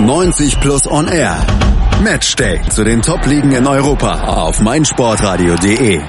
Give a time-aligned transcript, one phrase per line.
[0.00, 1.36] 90 Plus On Air.
[2.02, 6.00] Matchday zu den Top-Ligen in Europa auf meinsportradio.de.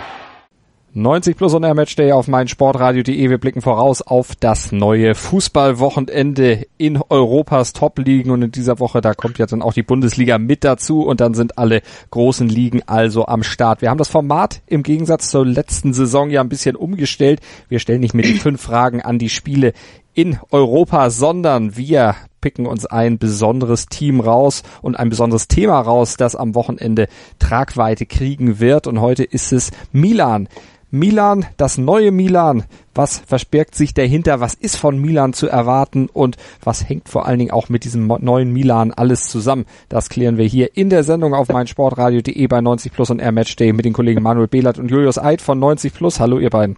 [0.93, 3.29] 90 plus on Air Matchday auf meinsportradio.de.
[3.29, 9.13] Wir blicken voraus auf das neue Fußballwochenende in Europas Top-Ligen und in dieser Woche, da
[9.13, 11.81] kommt ja dann auch die Bundesliga mit dazu und dann sind alle
[12.11, 13.81] großen Ligen also am Start.
[13.81, 17.39] Wir haben das Format im Gegensatz zur letzten Saison ja ein bisschen umgestellt.
[17.69, 19.73] Wir stellen nicht mehr die fünf Fragen an die Spiele
[20.13, 26.15] in Europa, sondern wir picken uns ein besonderes Team raus und ein besonderes Thema raus,
[26.17, 27.07] das am Wochenende
[27.39, 28.87] Tragweite kriegen wird.
[28.87, 30.49] Und heute ist es Milan.
[30.93, 32.65] Milan, das neue Milan.
[32.93, 34.41] Was versperrt sich dahinter?
[34.41, 36.09] Was ist von Milan zu erwarten?
[36.11, 39.65] Und was hängt vor allen Dingen auch mit diesem neuen Milan alles zusammen?
[39.87, 43.71] Das klären wir hier in der Sendung auf meinsportradio.de bei 90 Plus und Air Matchday
[43.71, 46.19] mit den Kollegen Manuel Behlert und Julius Eid von 90 Plus.
[46.19, 46.75] Hallo ihr beiden.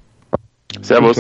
[0.81, 1.19] Servus.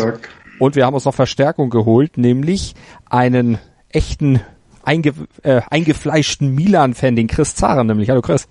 [0.59, 2.75] Und wir haben uns noch Verstärkung geholt, nämlich
[3.09, 3.57] einen
[3.89, 4.41] echten
[4.83, 8.09] einge, äh, eingefleischten Milan-Fan, den Chris Zaren nämlich.
[8.09, 8.47] Hallo Chris.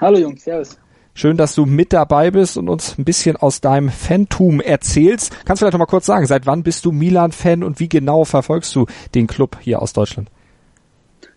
[0.00, 0.78] Hallo Jungs, servus.
[1.16, 5.32] Schön, dass du mit dabei bist und uns ein bisschen aus deinem Fantum erzählst.
[5.44, 8.24] Kannst du vielleicht noch mal kurz sagen, seit wann bist du Milan-Fan und wie genau
[8.24, 10.28] verfolgst du den Club hier aus Deutschland?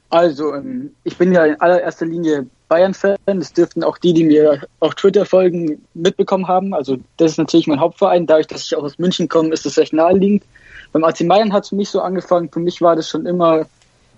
[0.10, 3.18] Also, ähm, ich bin ja in allererster Linie Bayern-Fan.
[3.26, 6.74] Das dürften auch die, die mir auf Twitter folgen, mitbekommen haben.
[6.74, 8.28] Also, das ist natürlich mein Hauptverein.
[8.28, 10.44] Dadurch, dass ich auch aus München komme, ist es recht naheliegend.
[10.92, 12.50] Beim AC Mailand hat es für mich so angefangen.
[12.52, 13.66] Für mich war das schon immer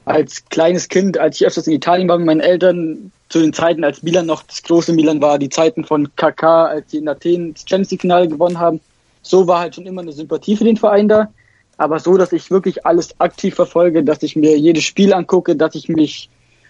[0.05, 3.83] als kleines Kind, als ich öfters in Italien war mit meinen Eltern, zu den Zeiten,
[3.83, 7.53] als Milan noch das große Milan war, die Zeiten von KK, als sie in Athen
[7.53, 8.81] das Champions League Finale gewonnen haben.
[9.21, 11.29] So war halt schon immer eine Sympathie für den Verein da.
[11.77, 15.75] Aber so, dass ich wirklich alles aktiv verfolge, dass ich mir jedes Spiel angucke, dass
[15.75, 16.29] ich mich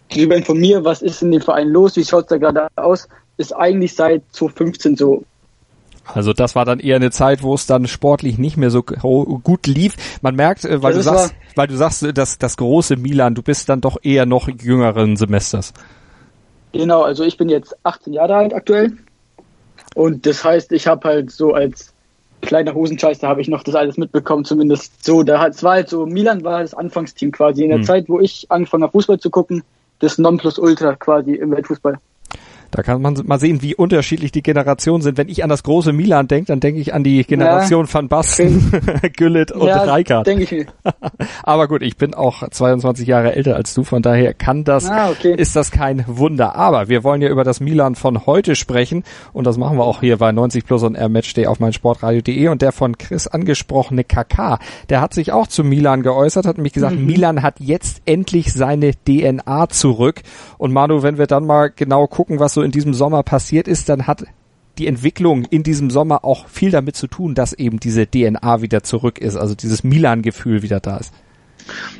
[0.09, 3.07] darüber informiere, was ist in dem Verein los, wie schaut es da gerade aus,
[3.37, 5.23] ist eigentlich seit 2015 so.
[6.05, 9.67] Also das war dann eher eine Zeit, wo es dann sportlich nicht mehr so gut
[9.67, 9.95] lief.
[10.21, 13.43] Man merkt, äh, weil das du sagst, weil du sagst, dass das große Milan, du
[13.43, 15.73] bist dann doch eher noch jüngeren Semesters.
[16.71, 18.93] Genau, also ich bin jetzt 18 Jahre alt aktuell.
[19.95, 21.93] Und das heißt, ich habe halt so als
[22.41, 25.23] kleiner Hosenscheiß, da habe ich noch das alles mitbekommen, zumindest so.
[25.23, 27.85] Da war halt so, Milan war das Anfangsteam quasi in der hm.
[27.85, 29.63] Zeit, wo ich angefangen habe, Fußball zu gucken,
[29.99, 31.99] das Nonplusultra quasi im Weltfußball.
[32.71, 35.17] Da kann man mal sehen, wie unterschiedlich die Generationen sind.
[35.17, 38.07] Wenn ich an das große Milan denke, dann denke ich an die Generation ja, Van
[38.07, 38.71] Basten,
[39.17, 40.27] Güllit und ja, Rijkaard.
[40.27, 40.67] Denke ich.
[41.43, 45.09] Aber gut, ich bin auch 22 Jahre älter als du, von daher kann das, ah,
[45.09, 45.33] okay.
[45.35, 46.55] ist das kein Wunder.
[46.55, 49.03] Aber wir wollen ja über das Milan von heute sprechen
[49.33, 52.61] und das machen wir auch hier bei 90 Plus und R Matchday auf meinsportradio.de und
[52.61, 54.59] der von Chris angesprochene KK,
[54.89, 57.05] der hat sich auch zu Milan geäußert, hat nämlich gesagt, mhm.
[57.05, 60.21] Milan hat jetzt endlich seine DNA zurück
[60.57, 63.89] und Manu, wenn wir dann mal genau gucken, was so in diesem Sommer passiert ist,
[63.89, 64.25] dann hat
[64.77, 68.81] die Entwicklung in diesem Sommer auch viel damit zu tun, dass eben diese DNA wieder
[68.83, 71.13] zurück ist, also dieses Milan-Gefühl wieder da ist.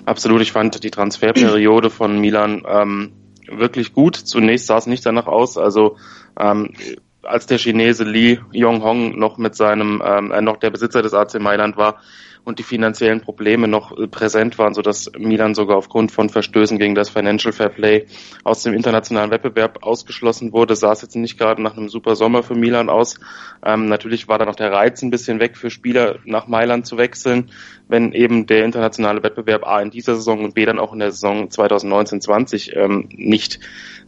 [0.06, 3.12] Absolut, ich fand die Transferperiode von Milan ähm,
[3.52, 4.16] wirklich gut.
[4.16, 5.98] Zunächst sah es nicht danach aus, also
[6.40, 6.74] ähm,
[7.22, 11.40] als der Chinese Li Yonghong noch mit seinem, ähm, äh, noch der Besitzer des AC
[11.40, 12.02] Mailand war,
[12.50, 16.96] und die finanziellen Probleme noch äh, präsent waren, sodass Milan sogar aufgrund von Verstößen gegen
[16.96, 18.08] das Financial Fair Play
[18.44, 22.44] aus dem internationalen Wettbewerb ausgeschlossen wurde, sah es jetzt nicht gerade nach einem super Sommer
[22.44, 23.20] für Milan aus.
[23.64, 26.98] Ähm, natürlich war da noch der Reiz ein bisschen weg für Spieler nach Mailand zu
[26.98, 27.52] wechseln,
[27.88, 31.12] wenn eben der internationale Wettbewerb A in dieser Saison und B dann auch in der
[31.12, 33.60] Saison 2019-20 ähm, nicht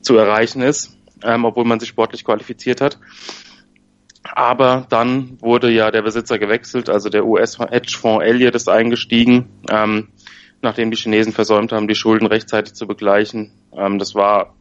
[0.02, 2.98] zu erreichen ist, ähm, obwohl man sich sportlich qualifiziert hat.
[4.24, 10.10] Aber dann wurde ja der Besitzer gewechselt, also der US-Hedgefonds Elliott ist eingestiegen, ähm,
[10.62, 13.52] nachdem die Chinesen versäumt haben, die Schulden rechtzeitig zu begleichen.
[13.76, 14.56] Ähm, das war,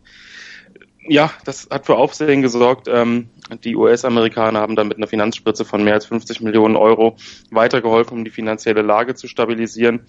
[1.07, 2.89] ja, das hat für Aufsehen gesorgt.
[2.89, 3.29] Ähm,
[3.65, 7.17] die US-Amerikaner haben dann mit einer Finanzspritze von mehr als 50 Millionen Euro
[7.51, 10.07] weitergeholfen, um die finanzielle Lage zu stabilisieren.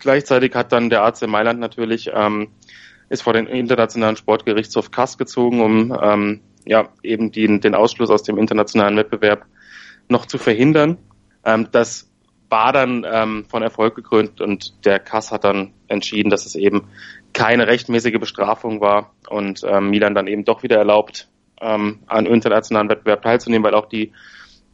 [0.00, 2.48] Gleichzeitig hat dann der AC Mailand natürlich, ähm,
[3.08, 8.22] ist vor den internationalen Sportgerichtshof Kass gezogen, um ähm, ja, eben den, den Ausschluss aus
[8.22, 9.46] dem internationalen Wettbewerb
[10.08, 10.98] noch zu verhindern.
[11.44, 12.10] Ähm, das
[12.48, 16.84] war dann ähm, von Erfolg gekrönt und der Kass hat dann entschieden, dass es eben
[17.32, 21.28] keine rechtmäßige Bestrafung war und ähm, Milan dann eben doch wieder erlaubt,
[21.60, 24.12] ähm, an internationalen Wettbewerb teilzunehmen, weil auch die,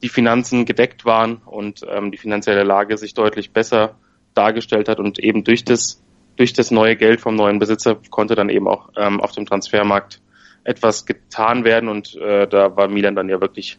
[0.02, 3.96] die Finanzen gedeckt waren und ähm, die finanzielle Lage sich deutlich besser
[4.34, 6.02] dargestellt hat und eben durch das,
[6.36, 10.20] durch das neue Geld vom neuen Besitzer konnte dann eben auch ähm, auf dem Transfermarkt
[10.64, 13.78] etwas getan werden und äh, da war Milan dann ja wirklich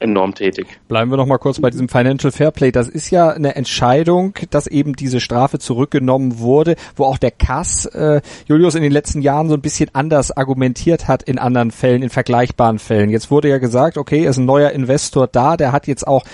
[0.00, 0.66] enorm tätig.
[0.88, 2.72] Bleiben wir noch mal kurz bei diesem Financial Fairplay.
[2.72, 7.86] Das ist ja eine Entscheidung, dass eben diese Strafe zurückgenommen wurde, wo auch der Kass
[7.86, 12.02] äh, Julius in den letzten Jahren so ein bisschen anders argumentiert hat in anderen Fällen,
[12.02, 13.10] in vergleichbaren Fällen.
[13.10, 16.24] Jetzt wurde ja gesagt, okay, ist ein neuer Investor da, der hat jetzt auch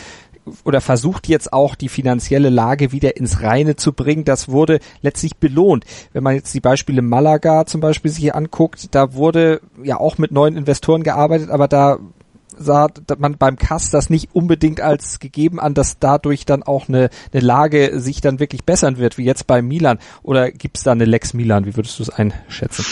[0.65, 4.25] oder versucht jetzt auch die finanzielle Lage wieder ins Reine zu bringen.
[4.25, 5.85] Das wurde letztlich belohnt.
[6.13, 10.33] Wenn man jetzt die Beispiele Malaga zum Beispiel sich anguckt, da wurde ja auch mit
[10.33, 11.99] neuen Investoren gearbeitet, aber da
[12.61, 12.89] sah
[13.19, 17.43] man beim Kass das nicht unbedingt als gegeben an, dass dadurch dann auch eine, eine
[17.43, 19.99] Lage sich dann wirklich bessern wird, wie jetzt bei Milan.
[20.23, 21.65] Oder gibt es da eine Lex Milan?
[21.65, 22.85] Wie würdest du es einschätzen?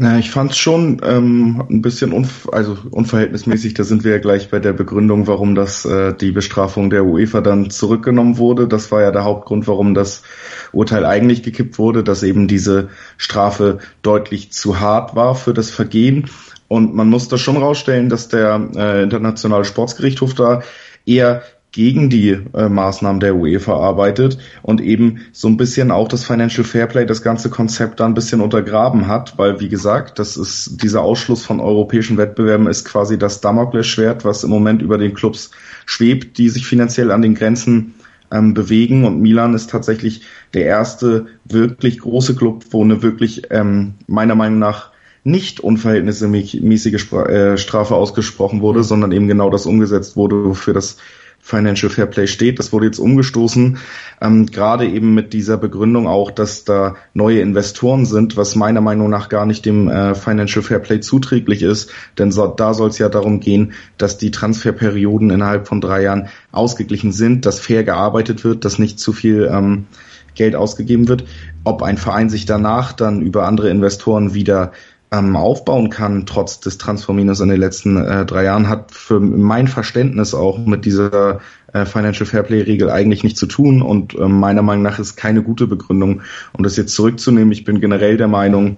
[0.00, 3.74] Na, ich fand es schon ähm, ein bisschen unver also unverhältnismäßig.
[3.74, 7.40] Da sind wir ja gleich bei der Begründung, warum das äh, die Bestrafung der UEFA
[7.40, 8.68] dann zurückgenommen wurde.
[8.68, 10.22] Das war ja der Hauptgrund, warum das
[10.70, 16.30] Urteil eigentlich gekippt wurde, dass eben diese Strafe deutlich zu hart war für das Vergehen.
[16.68, 20.62] Und man muss da schon rausstellen, dass der äh, internationale Sportsgerichtshof da
[21.06, 21.42] eher
[21.72, 26.64] gegen die äh, Maßnahmen der UEFA arbeitet und eben so ein bisschen auch das Financial
[26.64, 31.02] Fairplay, das ganze Konzept da ein bisschen untergraben hat, weil wie gesagt, das ist dieser
[31.02, 35.50] Ausschluss von europäischen Wettbewerben ist quasi das Damoklesschwert, was im Moment über den Clubs
[35.84, 37.94] schwebt, die sich finanziell an den Grenzen
[38.30, 39.04] ähm, bewegen.
[39.04, 40.22] Und Milan ist tatsächlich
[40.54, 44.90] der erste wirklich große Club, wo eine wirklich ähm, meiner Meinung nach
[45.24, 50.96] nicht unverhältnismäßige äh, Strafe ausgesprochen wurde, sondern eben genau das umgesetzt wurde, wofür das
[51.40, 52.58] Financial Fair Play steht.
[52.58, 53.78] Das wurde jetzt umgestoßen,
[54.20, 59.08] ähm, gerade eben mit dieser Begründung auch, dass da neue Investoren sind, was meiner Meinung
[59.08, 62.98] nach gar nicht dem äh, Financial Fair Play zuträglich ist, denn so, da soll es
[62.98, 68.44] ja darum gehen, dass die Transferperioden innerhalb von drei Jahren ausgeglichen sind, dass fair gearbeitet
[68.44, 69.86] wird, dass nicht zu viel ähm,
[70.34, 71.24] Geld ausgegeben wird.
[71.64, 74.72] Ob ein Verein sich danach dann über andere Investoren wieder
[75.10, 79.66] ähm, aufbauen kann, trotz des Transforminus in den letzten äh, drei Jahren, hat für mein
[79.66, 81.40] Verständnis auch mit dieser
[81.72, 85.42] äh, Financial Fairplay Regel eigentlich nichts zu tun und äh, meiner Meinung nach ist keine
[85.42, 86.22] gute Begründung,
[86.52, 87.52] um das jetzt zurückzunehmen.
[87.52, 88.76] Ich bin generell der Meinung,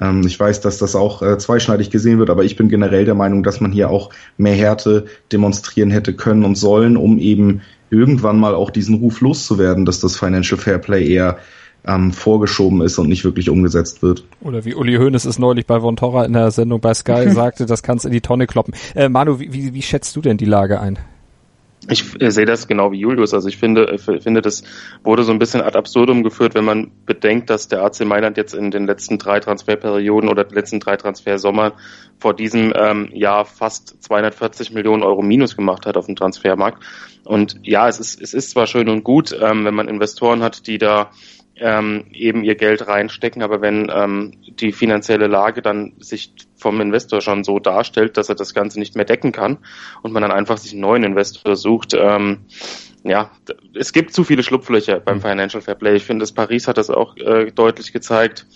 [0.00, 3.14] ähm, ich weiß, dass das auch äh, zweischneidig gesehen wird, aber ich bin generell der
[3.14, 8.38] Meinung, dass man hier auch mehr Härte demonstrieren hätte können und sollen, um eben irgendwann
[8.38, 11.38] mal auch diesen Ruf loszuwerden, dass das Financial Fairplay eher
[11.86, 14.24] ähm, vorgeschoben ist und nicht wirklich umgesetzt wird.
[14.40, 17.66] Oder wie Uli Hoeneß es neulich bei Von Torra in der Sendung bei Sky sagte,
[17.66, 18.74] das kannst in die Tonne kloppen.
[18.94, 20.98] Äh, Manu, wie, wie, wie schätzt du denn die Lage ein?
[21.88, 23.32] Ich äh, sehe das genau wie Julius.
[23.32, 24.64] Also ich finde, äh, finde, das
[25.04, 28.52] wurde so ein bisschen ad absurdum geführt, wenn man bedenkt, dass der AC Mailand jetzt
[28.52, 31.72] in den letzten drei Transferperioden oder den letzten drei Transfersommern
[32.18, 36.82] vor diesem ähm, Jahr fast 240 Millionen Euro Minus gemacht hat auf dem Transfermarkt.
[37.24, 40.66] Und ja, es ist, es ist zwar schön und gut, ähm, wenn man Investoren hat,
[40.66, 41.10] die da
[41.60, 47.20] ähm, eben ihr Geld reinstecken, aber wenn ähm, die finanzielle Lage dann sich vom Investor
[47.20, 49.58] schon so darstellt, dass er das Ganze nicht mehr decken kann
[50.02, 52.46] und man dann einfach sich einen neuen Investor sucht, ähm,
[53.04, 53.30] ja,
[53.74, 55.22] es gibt zu viele Schlupflöcher beim mhm.
[55.22, 55.96] Financial Fair Play.
[55.96, 58.46] Ich finde, das Paris hat das auch äh, deutlich gezeigt.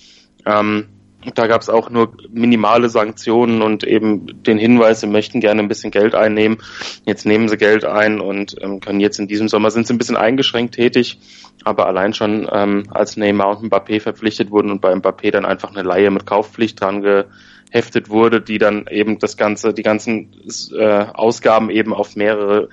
[0.45, 0.89] Ähm,
[1.35, 5.69] da gab es auch nur minimale Sanktionen und eben den Hinweis, sie möchten gerne ein
[5.69, 6.59] bisschen Geld einnehmen.
[7.05, 9.99] Jetzt nehmen sie Geld ein und ähm, können jetzt in diesem Sommer sind sie ein
[9.99, 11.19] bisschen eingeschränkt tätig,
[11.65, 15.71] aber allein schon ähm, als Neymar und Mbappé verpflichtet wurden und bei Mbappé dann einfach
[15.71, 20.33] eine Laie mit Kaufpflicht dran geheftet wurde, die dann eben das ganze, die ganzen
[20.77, 22.69] äh, Ausgaben eben auf mehrere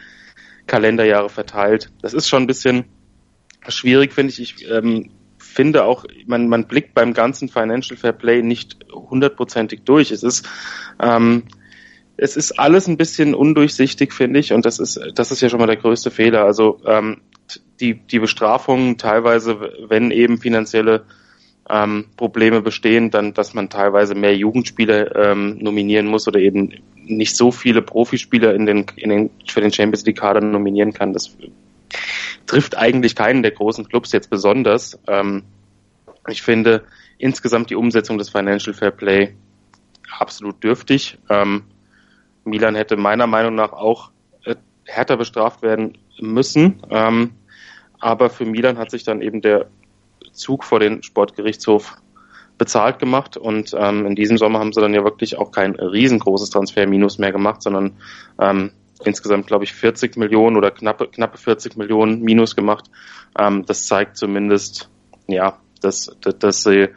[0.67, 1.91] Kalenderjahre verteilt.
[2.01, 2.85] Das ist schon ein bisschen
[3.67, 4.39] schwierig, finde ich.
[4.39, 10.11] Ich ähm, finde auch, man, man blickt beim ganzen Financial Fair Play nicht hundertprozentig durch.
[10.11, 10.47] Es ist,
[11.01, 11.43] ähm,
[12.17, 15.59] es ist alles ein bisschen undurchsichtig, finde ich, und das ist, das ist ja schon
[15.59, 16.43] mal der größte Fehler.
[16.43, 17.21] Also ähm,
[17.79, 21.05] die, die Bestrafungen teilweise, wenn eben finanzielle
[21.69, 27.35] ähm, Probleme bestehen, dann, dass man teilweise mehr Jugendspieler ähm, nominieren muss oder eben nicht
[27.35, 31.13] so viele Profispieler in den, in den, für den Champions League Kader nominieren kann.
[31.13, 31.35] Das
[32.45, 34.99] trifft eigentlich keinen der großen Clubs jetzt besonders.
[35.07, 35.43] Ähm,
[36.27, 36.83] ich finde
[37.17, 39.35] insgesamt die Umsetzung des Financial Fair Play
[40.17, 41.17] absolut dürftig.
[41.29, 41.63] Ähm,
[42.45, 44.11] Milan hätte meiner Meinung nach auch
[44.45, 46.81] äh, härter bestraft werden müssen.
[46.89, 47.31] Ähm,
[47.99, 49.67] aber für Milan hat sich dann eben der
[50.31, 51.97] Zug vor den Sportgerichtshof
[52.57, 56.49] bezahlt gemacht und ähm, in diesem Sommer haben sie dann ja wirklich auch kein riesengroßes
[56.49, 57.97] Transferminus mehr gemacht, sondern
[58.39, 58.71] ähm,
[59.03, 62.89] insgesamt, glaube ich, 40 Millionen oder knappe, knappe 40 Millionen Minus gemacht.
[63.37, 64.89] Ähm, das zeigt zumindest,
[65.27, 66.89] ja, dass, dass sie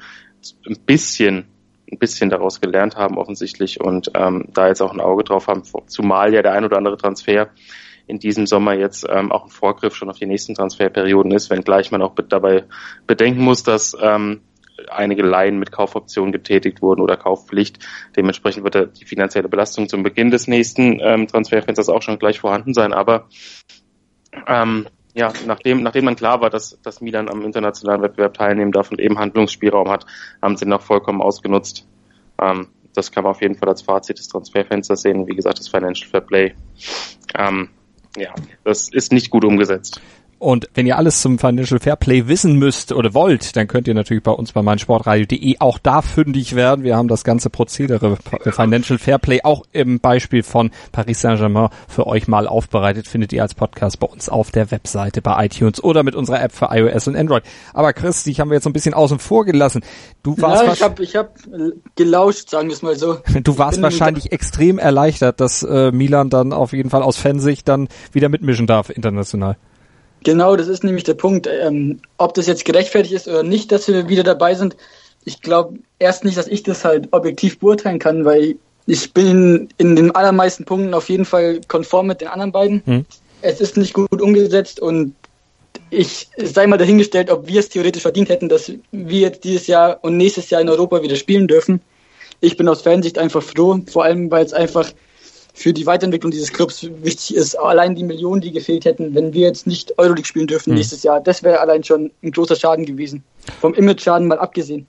[0.67, 1.47] ein bisschen
[1.93, 5.63] ein bisschen daraus gelernt haben offensichtlich und ähm, da jetzt auch ein Auge drauf haben,
[5.87, 7.51] zumal ja der ein oder andere Transfer
[8.13, 11.91] in diesem Sommer jetzt ähm, auch ein Vorgriff schon auf die nächsten Transferperioden ist, wenngleich
[11.91, 12.65] man auch dabei
[13.07, 14.43] bedenken muss, dass ähm,
[14.91, 17.79] einige Laien mit Kaufoptionen getätigt wurden oder Kaufpflicht.
[18.15, 22.75] Dementsprechend wird die finanzielle Belastung zum Beginn des nächsten ähm, Transferfensters auch schon gleich vorhanden
[22.75, 22.93] sein.
[22.93, 23.29] Aber
[24.47, 28.91] ähm, ja, nachdem, nachdem dann klar war, dass, dass Milan am internationalen Wettbewerb teilnehmen darf
[28.91, 30.05] und eben Handlungsspielraum hat,
[30.43, 31.89] haben sie ihn noch vollkommen ausgenutzt.
[32.39, 35.27] Ähm, das kann man auf jeden Fall als Fazit des Transferfensters sehen.
[35.27, 36.55] Wie gesagt, das Financial Fair Play.
[37.35, 37.71] Ähm,
[38.17, 40.01] ja, das ist nicht gut umgesetzt.
[40.43, 44.25] Und wenn ihr alles zum Financial Fairplay wissen müsst oder wollt, dann könnt ihr natürlich
[44.25, 46.83] bei uns bei meinsportradio.de auch da fündig werden.
[46.83, 48.17] Wir haben das ganze Prozedere
[48.51, 53.07] Financial Fairplay auch im Beispiel von Paris Saint-Germain für euch mal aufbereitet.
[53.07, 56.51] Findet ihr als Podcast bei uns auf der Webseite bei iTunes oder mit unserer App
[56.51, 57.45] für iOS und Android.
[57.73, 59.85] Aber Chris, dich haben wir jetzt so ein bisschen außen vor gelassen.
[60.25, 61.37] Du warst ja, ich habe ich hab
[61.95, 63.19] gelauscht, sagen wir es mal so.
[63.45, 67.87] Du warst wahrscheinlich extrem erleichtert, dass äh, Milan dann auf jeden Fall aus Fansicht dann
[68.11, 69.57] wieder mitmischen darf international.
[70.25, 71.47] Genau, das ist nämlich der Punkt.
[71.47, 74.77] Ähm, ob das jetzt gerechtfertigt ist oder nicht, dass wir wieder dabei sind,
[75.25, 79.95] ich glaube erst nicht, dass ich das halt objektiv beurteilen kann, weil ich bin in
[79.95, 82.83] den allermeisten Punkten auf jeden Fall konform mit den anderen beiden.
[82.85, 83.05] Hm.
[83.41, 85.15] Es ist nicht gut umgesetzt und
[85.91, 89.99] ich sei mal dahingestellt, ob wir es theoretisch verdient hätten, dass wir jetzt dieses Jahr
[90.03, 91.81] und nächstes Jahr in Europa wieder spielen dürfen.
[92.41, 94.91] Ich bin aus Fansicht einfach froh, vor allem weil es einfach
[95.53, 97.55] für die Weiterentwicklung dieses Clubs wichtig ist.
[97.57, 100.77] Allein die Millionen, die gefehlt hätten, wenn wir jetzt nicht Euroleague spielen dürfen mhm.
[100.77, 103.23] nächstes Jahr, das wäre allein schon ein großer Schaden gewesen.
[103.61, 104.87] Vom Image-Schaden mal abgesehen.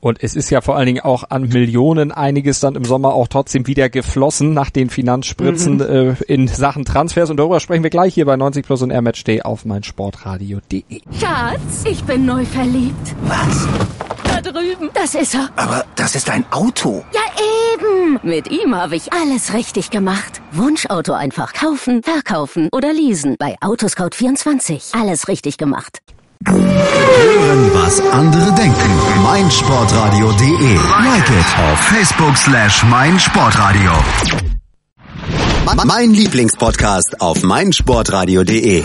[0.00, 3.28] Und es ist ja vor allen Dingen auch an Millionen einiges dann im Sommer auch
[3.28, 5.80] trotzdem wieder geflossen nach den Finanzspritzen mhm.
[5.80, 7.30] äh, in Sachen Transfers.
[7.30, 11.00] Und darüber sprechen wir gleich hier bei 90 Plus und Air Match Day auf meinsportradio.de.
[11.18, 13.16] Schatz, ich bin neu verliebt.
[13.26, 13.66] Was?
[14.52, 14.90] Drüben.
[14.94, 15.50] Das ist er.
[15.56, 17.04] Aber das ist ein Auto.
[17.12, 17.20] Ja,
[17.74, 18.18] eben.
[18.22, 20.40] Mit ihm habe ich alles richtig gemacht.
[20.52, 23.36] Wunschauto einfach kaufen, verkaufen oder leasen.
[23.38, 24.98] Bei Autoscout24.
[25.00, 25.98] Alles richtig gemacht.
[26.46, 29.22] Hören, was andere denken.
[29.22, 30.74] meinsportradio.de.
[30.74, 33.92] Like it auf Facebook slash meinsportradio.
[35.84, 38.84] Mein Lieblingspodcast auf meinsportradio.de.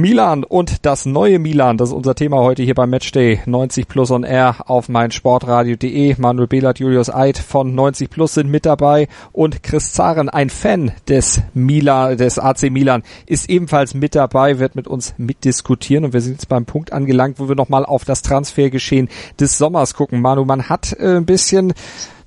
[0.00, 4.10] Milan und das neue Milan, das ist unser Thema heute hier beim Matchday 90 Plus
[4.10, 6.14] on Air auf meinsportradio.de.
[6.18, 10.92] Manuel Behlert, Julius Eid von 90 Plus sind mit dabei und Chris Zaren, ein Fan
[11.08, 16.22] des Milan, des AC Milan, ist ebenfalls mit dabei, wird mit uns mitdiskutieren und wir
[16.22, 20.22] sind jetzt beim Punkt angelangt, wo wir nochmal auf das Transfergeschehen des Sommers gucken.
[20.22, 21.74] Manu, man hat äh, ein bisschen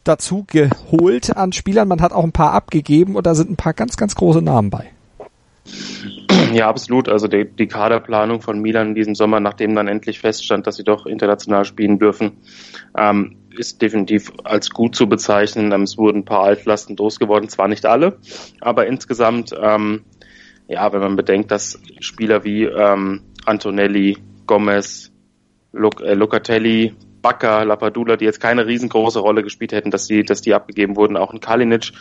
[0.04, 3.74] dazu geholt an Spielern, man hat auch ein paar abgegeben und da sind ein paar
[3.74, 4.93] ganz, ganz große Namen bei.
[6.54, 7.10] Ja, absolut.
[7.10, 10.84] Also die, die Kaderplanung von Milan in diesem Sommer, nachdem dann endlich feststand, dass sie
[10.84, 12.38] doch international spielen dürfen,
[12.98, 15.72] ähm, ist definitiv als gut zu bezeichnen.
[15.72, 18.18] Ähm, es wurden ein paar Altlasten losgeworden, zwar nicht alle,
[18.62, 20.04] aber insgesamt, ähm,
[20.68, 25.12] ja, wenn man bedenkt, dass Spieler wie ähm, Antonelli, Gomez,
[25.72, 30.42] Luc äh, Locatelli, Bacca, Lapadula, die jetzt keine riesengroße Rolle gespielt hätten, dass die, dass
[30.42, 31.94] die abgegeben wurden, auch ein Kalinic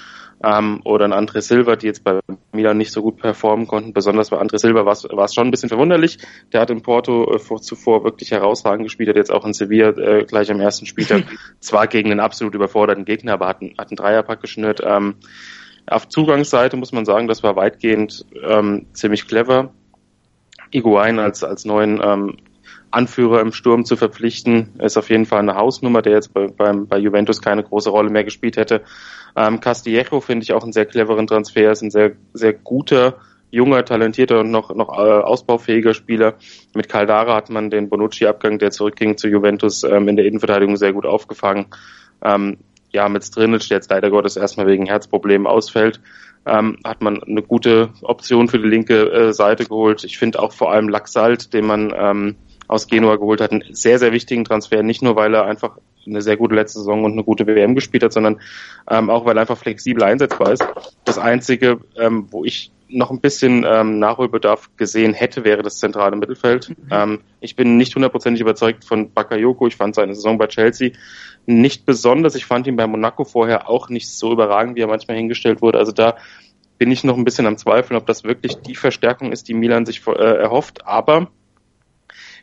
[0.44, 2.20] ähm, oder ein André Silva, die jetzt bei
[2.52, 3.92] Milan nicht so gut performen konnten.
[3.92, 6.18] Besonders bei André Silva war es schon ein bisschen verwunderlich.
[6.52, 9.90] Der hat in Porto äh, vor, zuvor wirklich herausragend gespielt, hat jetzt auch in Sevilla
[9.90, 11.24] äh, gleich am ersten Spieltag
[11.60, 14.82] zwar gegen einen absolut überforderten Gegner, aber hat, einen, hat einen Dreierpack geschnürt.
[14.84, 15.14] Ähm,
[15.86, 19.72] auf Zugangsseite muss man sagen, das war weitgehend ähm, ziemlich clever.
[20.72, 22.36] Iguain als, als neuen ähm,
[22.92, 26.87] Anführer im Sturm zu verpflichten, ist auf jeden Fall eine Hausnummer, der jetzt bei, beim,
[26.87, 28.82] bei Juventus keine große Rolle mehr gespielt hätte.
[29.34, 33.16] Ähm, Castillejo finde ich auch einen sehr cleveren Transfer, ist ein sehr, sehr guter,
[33.50, 36.34] junger, talentierter und noch, noch äh, ausbaufähiger Spieler.
[36.75, 40.92] Mit Caldara hat man den Bonucci-Abgang, der zurückging zu Juventus, ähm, in der Innenverteidigung sehr
[40.92, 41.66] gut aufgefangen.
[42.22, 42.58] Ähm,
[42.92, 46.00] ja, mit Strinic, der jetzt leider Gottes erstmal wegen Herzproblemen ausfällt,
[46.44, 50.04] ähm, hat man eine gute Option für die linke äh, Seite geholt.
[50.04, 52.37] Ich finde auch vor allem Laxalt, den man ähm,
[52.72, 54.82] aus Genua geholt hat, einen sehr, sehr wichtigen Transfer.
[54.82, 58.02] Nicht nur, weil er einfach eine sehr gute letzte Saison und eine gute WM gespielt
[58.02, 58.40] hat, sondern
[58.90, 60.66] ähm, auch, weil er einfach flexibel einsetzbar ist.
[61.04, 66.16] Das Einzige, ähm, wo ich noch ein bisschen ähm, Nachholbedarf gesehen hätte, wäre das zentrale
[66.16, 66.70] Mittelfeld.
[66.70, 66.88] Mhm.
[66.90, 69.66] Ähm, ich bin nicht hundertprozentig überzeugt von Bakayoko.
[69.66, 70.92] Ich fand seine Saison bei Chelsea
[71.46, 72.34] nicht besonders.
[72.34, 75.78] Ich fand ihn bei Monaco vorher auch nicht so überragend, wie er manchmal hingestellt wurde.
[75.78, 76.16] Also da
[76.78, 79.86] bin ich noch ein bisschen am Zweifeln, ob das wirklich die Verstärkung ist, die Milan
[79.86, 80.86] sich äh, erhofft.
[80.86, 81.28] Aber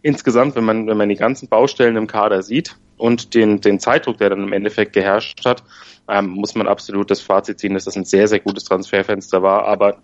[0.01, 4.17] insgesamt, wenn man, wenn man die ganzen Baustellen im Kader sieht und den, den Zeitdruck,
[4.17, 5.63] der dann im Endeffekt geherrscht hat,
[6.07, 9.65] ähm, muss man absolut das Fazit ziehen, dass das ein sehr, sehr gutes Transferfenster war.
[9.65, 9.97] Aber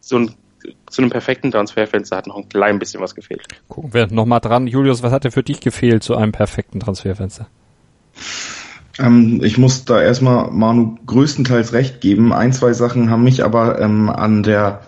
[0.00, 0.34] so ein
[0.90, 3.42] zu einem perfekten Transferfenster hat noch ein klein bisschen was gefehlt.
[3.68, 4.66] Gucken wir nochmal dran.
[4.66, 7.48] Julius, was hat dir für dich gefehlt zu einem perfekten Transferfenster?
[8.98, 12.32] Ähm, ich muss da erstmal Manu größtenteils recht geben.
[12.32, 14.82] Ein, zwei Sachen haben mich aber ähm, an der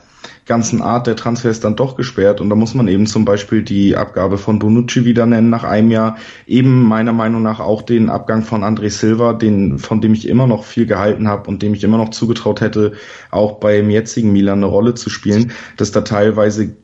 [0.47, 2.41] ganzen Art der Transfers dann doch gesperrt.
[2.41, 5.91] Und da muss man eben zum Beispiel die Abgabe von Bonucci wieder nennen nach einem
[5.91, 6.17] Jahr.
[6.47, 10.47] Eben meiner Meinung nach auch den Abgang von André Silva, den, von dem ich immer
[10.47, 12.93] noch viel gehalten habe und dem ich immer noch zugetraut hätte,
[13.31, 16.75] auch beim jetzigen Milan eine Rolle zu spielen, dass da teilweise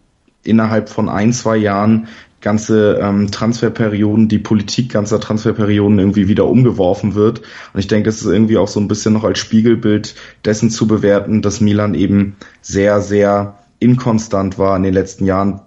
[0.43, 2.09] innerhalb von ein, zwei Jahren
[2.41, 7.41] ganze ähm, Transferperioden, die Politik ganzer Transferperioden irgendwie wieder umgeworfen wird.
[7.73, 10.87] Und ich denke, es ist irgendwie auch so ein bisschen noch als Spiegelbild dessen zu
[10.87, 15.61] bewerten, dass Milan eben sehr, sehr inkonstant war in den letzten Jahren,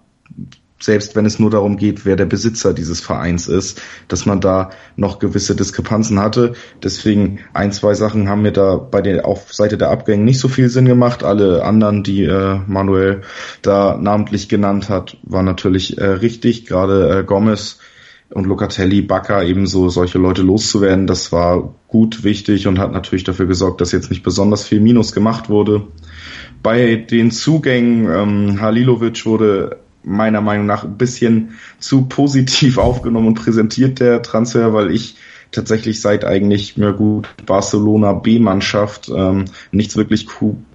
[0.83, 4.71] selbst wenn es nur darum geht, wer der Besitzer dieses Vereins ist, dass man da
[4.97, 6.53] noch gewisse Diskrepanzen hatte.
[6.83, 10.49] Deswegen ein, zwei Sachen haben mir da bei der auf Seite der Abgänge nicht so
[10.49, 11.23] viel Sinn gemacht.
[11.23, 13.21] Alle anderen, die äh, Manuel
[13.61, 16.65] da namentlich genannt hat, waren natürlich äh, richtig.
[16.65, 17.79] Gerade äh, Gomez
[18.33, 23.45] und Locatelli, Bacca ebenso solche Leute loszuwerden, das war gut wichtig und hat natürlich dafür
[23.45, 25.87] gesorgt, dass jetzt nicht besonders viel Minus gemacht wurde.
[26.63, 33.35] Bei den Zugängen, ähm, Halilovic wurde meiner Meinung nach ein bisschen zu positiv aufgenommen und
[33.35, 35.15] präsentiert, der Transfer, weil ich
[35.51, 40.27] tatsächlich seit eigentlich mir gut Barcelona B-Mannschaft ähm, nichts wirklich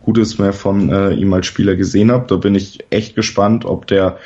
[0.02, 2.26] Gutes mehr von äh, ihm als Spieler gesehen habe.
[2.28, 4.18] Da bin ich echt gespannt, ob der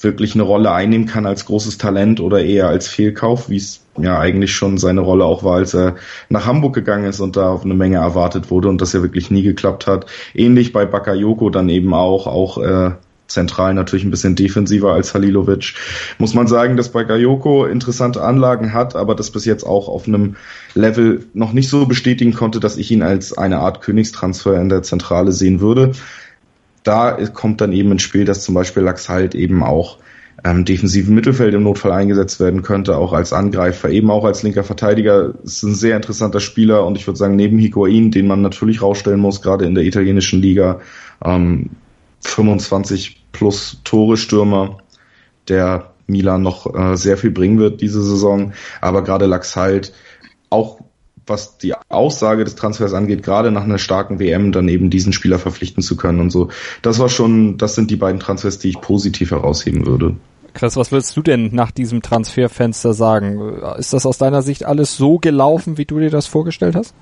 [0.00, 4.18] wirklich eine Rolle einnehmen kann als großes Talent oder eher als Fehlkauf, wie es ja
[4.18, 5.96] eigentlich schon seine Rolle auch war, als er
[6.28, 9.30] nach Hamburg gegangen ist und da auf eine Menge erwartet wurde und das ja wirklich
[9.30, 10.06] nie geklappt hat.
[10.34, 12.92] Ähnlich bei Bakayoko dann eben auch, auch äh,
[13.26, 15.74] zentral natürlich ein bisschen defensiver als Halilovic.
[16.18, 20.36] Muss man sagen, dass Bakayoko interessante Anlagen hat, aber das bis jetzt auch auf einem
[20.74, 24.82] Level noch nicht so bestätigen konnte, dass ich ihn als eine Art Königstransfer in der
[24.82, 25.92] Zentrale sehen würde.
[26.82, 29.98] Da kommt dann eben ins Spiel, dass zum Beispiel Laxalt eben auch
[30.44, 34.64] ähm, defensiven Mittelfeld im Notfall eingesetzt werden könnte, auch als Angreifer, eben auch als linker
[34.64, 35.34] Verteidiger.
[35.44, 39.20] Ist ein sehr interessanter Spieler und ich würde sagen, neben Higuain, den man natürlich rausstellen
[39.20, 40.80] muss, gerade in der italienischen Liga,
[41.24, 41.70] ähm,
[42.22, 44.78] 25 plus Tore Stürmer,
[45.48, 48.52] der Milan noch äh, sehr viel bringen wird diese Saison.
[48.80, 49.92] Aber gerade Lachs halt
[50.50, 50.80] auch
[51.26, 55.38] was die Aussage des Transfers angeht, gerade nach einer starken WM dann eben diesen Spieler
[55.38, 56.48] verpflichten zu können und so.
[56.82, 60.16] Das war schon, das sind die beiden Transfers, die ich positiv herausheben würde.
[60.54, 63.56] Chris, was würdest du denn nach diesem Transferfenster sagen?
[63.78, 66.94] Ist das aus deiner Sicht alles so gelaufen, wie du dir das vorgestellt hast?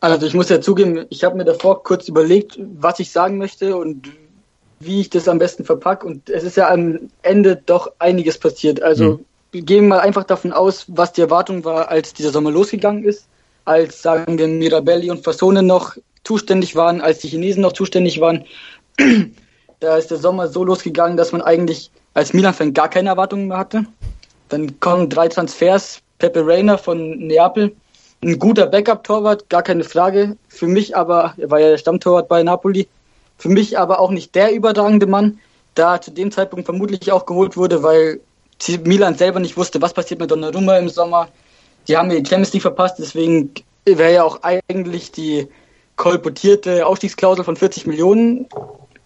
[0.00, 3.76] Also ich muss ja zugeben, ich habe mir davor kurz überlegt, was ich sagen möchte
[3.76, 4.08] und
[4.80, 6.06] wie ich das am besten verpacke.
[6.06, 8.82] Und es ist ja am Ende doch einiges passiert.
[8.82, 9.20] Also
[9.52, 9.66] mhm.
[9.66, 13.26] gehen wir mal einfach davon aus, was die Erwartung war, als dieser Sommer losgegangen ist.
[13.64, 18.44] Als, sagen wir, Mirabelli und Fasone noch zuständig waren, als die Chinesen noch zuständig waren.
[19.80, 23.58] da ist der Sommer so losgegangen, dass man eigentlich als Milan-Fan gar keine Erwartungen mehr
[23.58, 23.84] hatte.
[24.48, 26.00] Dann kommen drei Transfers.
[26.18, 27.74] Pepe Reina von Neapel,
[28.22, 30.36] ein guter Backup-Torwart, gar keine Frage.
[30.48, 32.88] Für mich aber, er war ja der Stammtorwart bei Napoli,
[33.36, 35.38] für mich aber auch nicht der übertragende Mann,
[35.74, 38.20] da zu dem Zeitpunkt vermutlich auch geholt wurde, weil
[38.84, 41.28] Milan selber nicht wusste, was passiert mit Donnarumma im Sommer.
[41.88, 43.52] Die haben mir die Champions League verpasst, deswegen
[43.84, 45.48] wäre ja auch eigentlich die
[45.96, 48.46] kolportierte Ausstiegsklausel von 40 Millionen,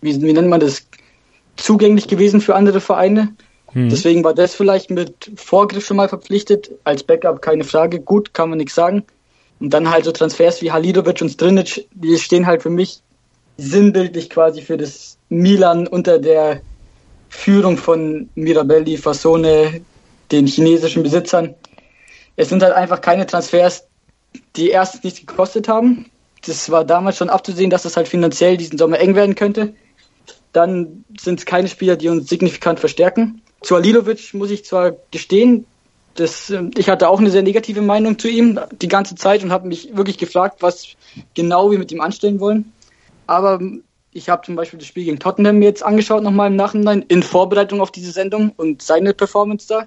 [0.00, 0.86] wie, wie nennt man das,
[1.56, 3.34] zugänglich gewesen für andere Vereine.
[3.72, 3.88] Hm.
[3.88, 6.70] Deswegen war das vielleicht mit Vorgriff schon mal verpflichtet.
[6.84, 8.00] Als Backup keine Frage.
[8.00, 9.04] Gut, kann man nichts sagen.
[9.60, 13.02] Und dann halt so Transfers wie Halidovic und Strinic, die stehen halt für mich
[13.58, 16.62] sinnbildlich quasi für das Milan unter der
[17.28, 19.82] Führung von Mirabelli, Fasone,
[20.30, 21.54] den chinesischen Besitzern.
[22.36, 23.86] Es sind halt einfach keine Transfers,
[24.56, 26.06] die erstens nichts gekostet haben.
[26.46, 29.74] Das war damals schon abzusehen, dass es halt finanziell diesen Sommer eng werden könnte.
[30.52, 33.42] Dann sind es keine Spieler, die uns signifikant verstärken.
[33.60, 35.66] Zu Alilovic muss ich zwar gestehen,
[36.14, 39.68] das, ich hatte auch eine sehr negative Meinung zu ihm die ganze Zeit und habe
[39.68, 40.96] mich wirklich gefragt, was
[41.34, 42.72] genau wir mit ihm anstellen wollen.
[43.28, 43.60] Aber
[44.12, 47.80] ich habe zum Beispiel das Spiel gegen Tottenham jetzt angeschaut, nochmal im Nachhinein, in Vorbereitung
[47.80, 49.86] auf diese Sendung und seine Performance da.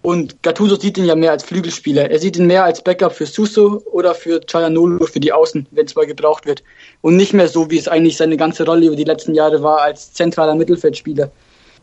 [0.00, 2.08] Und Gattuso sieht ihn ja mehr als Flügelspieler.
[2.08, 5.86] Er sieht ihn mehr als Backup für Suso oder für Cianolo für die Außen, wenn
[5.86, 6.62] es mal gebraucht wird.
[7.00, 9.80] Und nicht mehr so, wie es eigentlich seine ganze Rolle über die letzten Jahre war
[9.80, 11.32] als zentraler Mittelfeldspieler.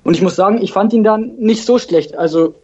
[0.06, 2.16] Und ich muss sagen, ich fand ihn dann nicht so schlecht.
[2.16, 2.56] Also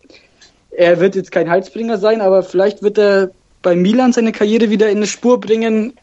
[0.72, 4.90] er wird jetzt kein Heizbringer sein, aber vielleicht wird er bei Milan seine Karriere wieder
[4.90, 5.94] in eine Spur bringen,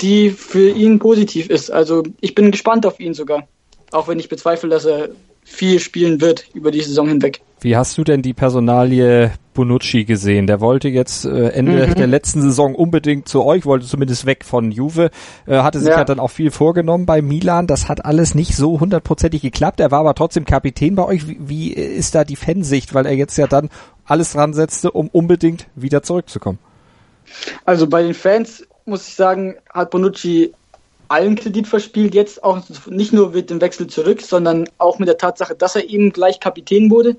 [0.00, 1.70] die für ihn positiv ist.
[1.70, 3.46] Also ich bin gespannt auf ihn sogar.
[3.90, 5.10] Auch wenn ich bezweifle, dass er
[5.44, 7.40] viel spielen wird über die Saison hinweg.
[7.60, 10.46] Wie hast du denn die Personalie Bonucci gesehen?
[10.46, 11.94] Der wollte jetzt äh, Ende mhm.
[11.94, 15.10] der letzten Saison unbedingt zu euch, wollte zumindest weg von Juve,
[15.46, 15.96] äh, hatte sich ja.
[15.96, 17.66] halt dann auch viel vorgenommen bei Milan.
[17.66, 19.80] Das hat alles nicht so hundertprozentig geklappt.
[19.80, 21.28] Er war aber trotzdem Kapitän bei euch.
[21.28, 23.68] Wie, wie ist da die Fansicht, weil er jetzt ja dann
[24.04, 26.58] alles dran setzte, um unbedingt wieder zurückzukommen?
[27.64, 30.52] Also bei den Fans muss ich sagen, hat Bonucci
[31.08, 35.18] allen Kredit verspielt, jetzt auch nicht nur mit dem Wechsel zurück, sondern auch mit der
[35.18, 37.16] Tatsache, dass er eben gleich Kapitän wurde.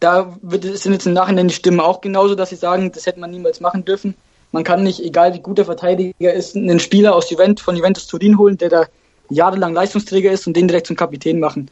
[0.00, 3.20] Da wird, sind jetzt im Nachhinein die Stimmen auch genauso, dass sie sagen, das hätte
[3.20, 4.14] man niemals machen dürfen.
[4.52, 8.06] Man kann nicht, egal wie gut der Verteidiger ist, einen Spieler aus Juventus, von Juventus
[8.06, 8.86] Turin holen, der da
[9.30, 11.70] jahrelang Leistungsträger ist und den direkt zum Kapitän machen.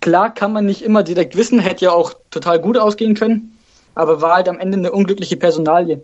[0.00, 3.58] Klar kann man nicht immer direkt wissen, hätte ja auch total gut ausgehen können,
[3.94, 6.02] aber war halt am Ende eine unglückliche Personalie.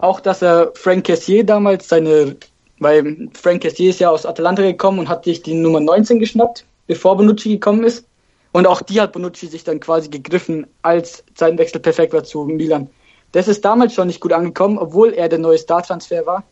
[0.00, 2.36] Auch, dass er Frank Cassier damals seine
[2.80, 6.64] weil Frank Cassier ist ja aus Atalanta gekommen und hat sich die Nummer 19 geschnappt,
[6.86, 8.06] bevor Bonucci gekommen ist.
[8.52, 12.44] Und auch die hat Bonucci sich dann quasi gegriffen, als sein Wechsel perfekt war zu
[12.44, 12.88] Milan.
[13.32, 16.42] Das ist damals schon nicht gut angekommen, obwohl er der neue Star-Transfer war.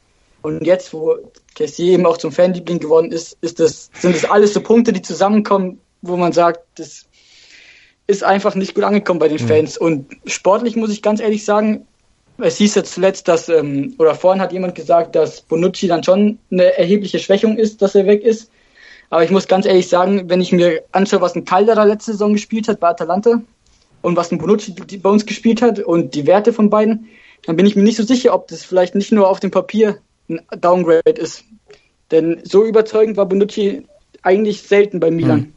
[0.42, 1.16] Und jetzt, wo
[1.56, 5.02] Cassier eben auch zum Fanliebling geworden ist, ist das, sind das alles so Punkte, die
[5.02, 7.06] zusammenkommen, wo man sagt, das
[8.06, 9.48] ist einfach nicht gut angekommen bei den mhm.
[9.48, 9.80] Fans.
[9.80, 9.86] Mhm.
[9.86, 11.86] Und sportlich muss ich ganz ehrlich sagen,
[12.38, 16.38] es hieß ja zuletzt, dass, ähm, oder vorhin hat jemand gesagt, dass Bonucci dann schon
[16.50, 18.50] eine erhebliche Schwächung ist, dass er weg ist.
[19.10, 22.34] Aber ich muss ganz ehrlich sagen, wenn ich mir anschaue, was ein Calderer letzte Saison
[22.34, 23.40] gespielt hat bei Atalanta
[24.02, 27.08] und was ein Bonucci bei uns gespielt hat und die Werte von beiden,
[27.46, 29.98] dann bin ich mir nicht so sicher, ob das vielleicht nicht nur auf dem Papier
[30.28, 31.44] ein Downgrade ist.
[32.10, 33.86] Denn so überzeugend war Bonucci
[34.22, 35.38] eigentlich selten bei Milan.
[35.38, 35.52] Hm.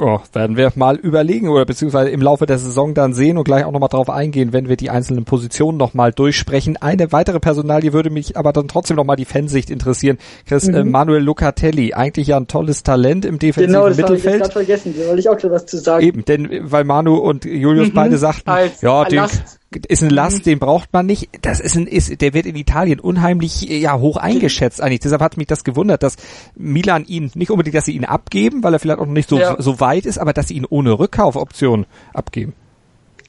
[0.00, 3.64] Oh, werden wir mal überlegen oder beziehungsweise im Laufe der Saison dann sehen und gleich
[3.64, 6.76] auch nochmal drauf eingehen, wenn wir die einzelnen Positionen nochmal durchsprechen.
[6.76, 10.18] Eine weitere Personalie würde mich aber dann trotzdem nochmal die Fansicht interessieren.
[10.46, 10.74] Chris, mhm.
[10.74, 14.42] äh, Manuel Locatelli, eigentlich ja ein tolles Talent im defensiven genau, das Mittelfeld.
[14.42, 16.04] Genau, vergessen, da wollte ich auch schon was zu sagen.
[16.04, 17.94] Eben, denn weil Manu und Julius mhm.
[17.94, 19.24] beide sagten, Als ja, den,
[19.70, 20.42] ist ein Last, mhm.
[20.44, 21.28] den braucht man nicht.
[21.42, 25.00] Das ist ein, ist, der wird in Italien unheimlich, ja, hoch eingeschätzt eigentlich.
[25.00, 26.16] Deshalb hat mich das gewundert, dass
[26.56, 29.38] Milan ihn, nicht unbedingt, dass sie ihn abgeben, weil er vielleicht auch noch nicht so,
[29.38, 29.56] ja.
[29.60, 32.54] so weit ist, aber dass sie ihn ohne Rückkaufoption abgeben.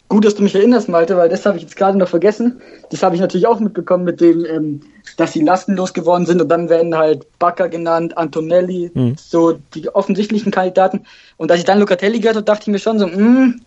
[0.07, 2.61] Gut, dass du mich erinnerst, Malte, weil das habe ich jetzt gerade noch vergessen.
[2.89, 4.81] Das habe ich natürlich auch mitbekommen mit dem, ähm,
[5.17, 9.15] dass sie lastenlos geworden sind und dann werden halt Bakker genannt, Antonelli, mhm.
[9.19, 11.01] so die offensichtlichen Kandidaten.
[11.37, 13.61] Und als ich dann Locatelli gehört habe, dachte ich mir schon so, mh, hm,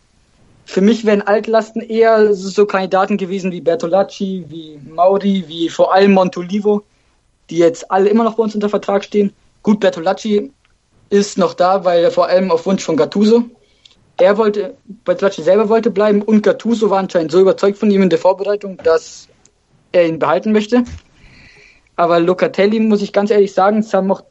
[0.65, 6.13] für mich wären Altlasten eher so Kandidaten gewesen wie Bertolacci, wie Mauri, wie vor allem
[6.13, 6.83] Montolivo,
[7.51, 9.33] die jetzt alle immer noch bei uns unter Vertrag stehen.
[9.63, 10.53] Gut, Bertolacci
[11.11, 13.45] ist noch da, weil er vor allem auf Wunsch von Gattuso.
[14.19, 18.11] Er wollte, Bertolacci selber wollte bleiben und Gattuso war anscheinend so überzeugt von ihm in
[18.11, 19.29] der Vorbereitung, dass
[19.91, 20.85] er ihn behalten möchte.
[21.97, 24.23] Aber Locatelli, muss ich ganz ehrlich sagen, es haben auch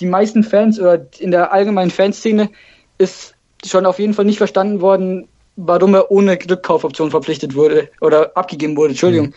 [0.00, 2.50] die meisten Fans oder in der allgemeinen Fanszene
[2.98, 8.36] ist schon auf jeden Fall nicht verstanden worden, warum er ohne Rückkaufoption verpflichtet wurde oder
[8.36, 9.28] abgegeben wurde, Entschuldigung.
[9.28, 9.34] Mhm.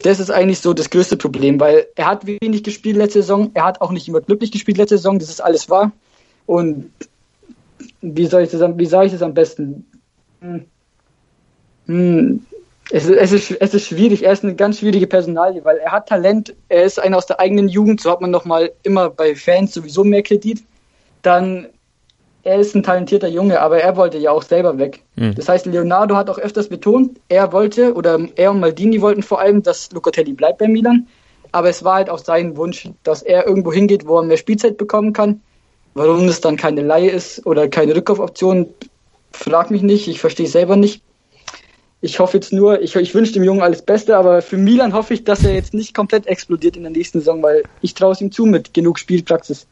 [0.00, 3.64] Das ist eigentlich so das größte Problem, weil er hat wenig gespielt letzte Saison, er
[3.64, 5.90] hat auch nicht immer glücklich gespielt letzte Saison, das ist alles wahr.
[6.46, 6.92] Und
[8.00, 9.86] wie soll ich das, wie sage ich das am besten?
[10.40, 10.64] Hm.
[11.86, 12.46] Hm.
[12.90, 16.08] Es, es, ist, es ist schwierig, er ist eine ganz schwierige Personalie, weil er hat
[16.08, 19.74] Talent, er ist einer aus der eigenen Jugend, so hat man nochmal immer bei Fans
[19.74, 20.62] sowieso mehr Kredit.
[21.20, 21.66] Dann
[22.48, 25.02] er ist ein talentierter Junge, aber er wollte ja auch selber weg.
[25.16, 25.34] Mhm.
[25.34, 29.40] Das heißt, Leonardo hat auch öfters betont, er wollte, oder er und Maldini wollten vor
[29.40, 31.06] allem, dass Locatelli bleibt bei Milan.
[31.52, 34.78] Aber es war halt auch sein Wunsch, dass er irgendwo hingeht, wo er mehr Spielzeit
[34.78, 35.42] bekommen kann.
[35.92, 38.68] Warum es dann keine Laie ist oder keine Rückkaufoption,
[39.32, 40.08] frag mich nicht.
[40.08, 41.02] Ich verstehe selber nicht.
[42.00, 45.12] Ich hoffe jetzt nur, ich, ich wünsche dem Jungen alles Beste, aber für Milan hoffe
[45.14, 48.20] ich, dass er jetzt nicht komplett explodiert in der nächsten Saison, weil ich traue es
[48.20, 49.66] ihm zu mit genug Spielpraxis.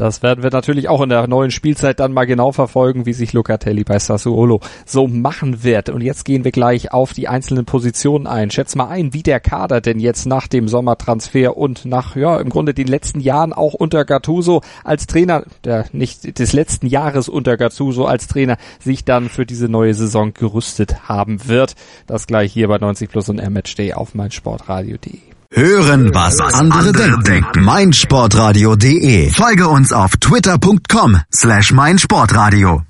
[0.00, 3.34] Das werden wir natürlich auch in der neuen Spielzeit dann mal genau verfolgen, wie sich
[3.34, 5.90] Locatelli bei Sassuolo so machen wird.
[5.90, 8.50] Und jetzt gehen wir gleich auf die einzelnen Positionen ein.
[8.50, 12.48] Schätz mal ein, wie der Kader denn jetzt nach dem Sommertransfer und nach, ja, im
[12.48, 17.58] Grunde den letzten Jahren auch unter Gattuso als Trainer, der nicht des letzten Jahres unter
[17.58, 21.74] Gattuso als Trainer, sich dann für diese neue Saison gerüstet haben wird.
[22.06, 25.29] Das gleich hier bei 90 Plus und R-Match auf meinsportradio.de.
[25.60, 27.62] Hören, was andere denken.
[27.64, 29.30] meinsportradio.de.
[29.30, 32.80] Folge uns auf twitter.com slash meinsportradio.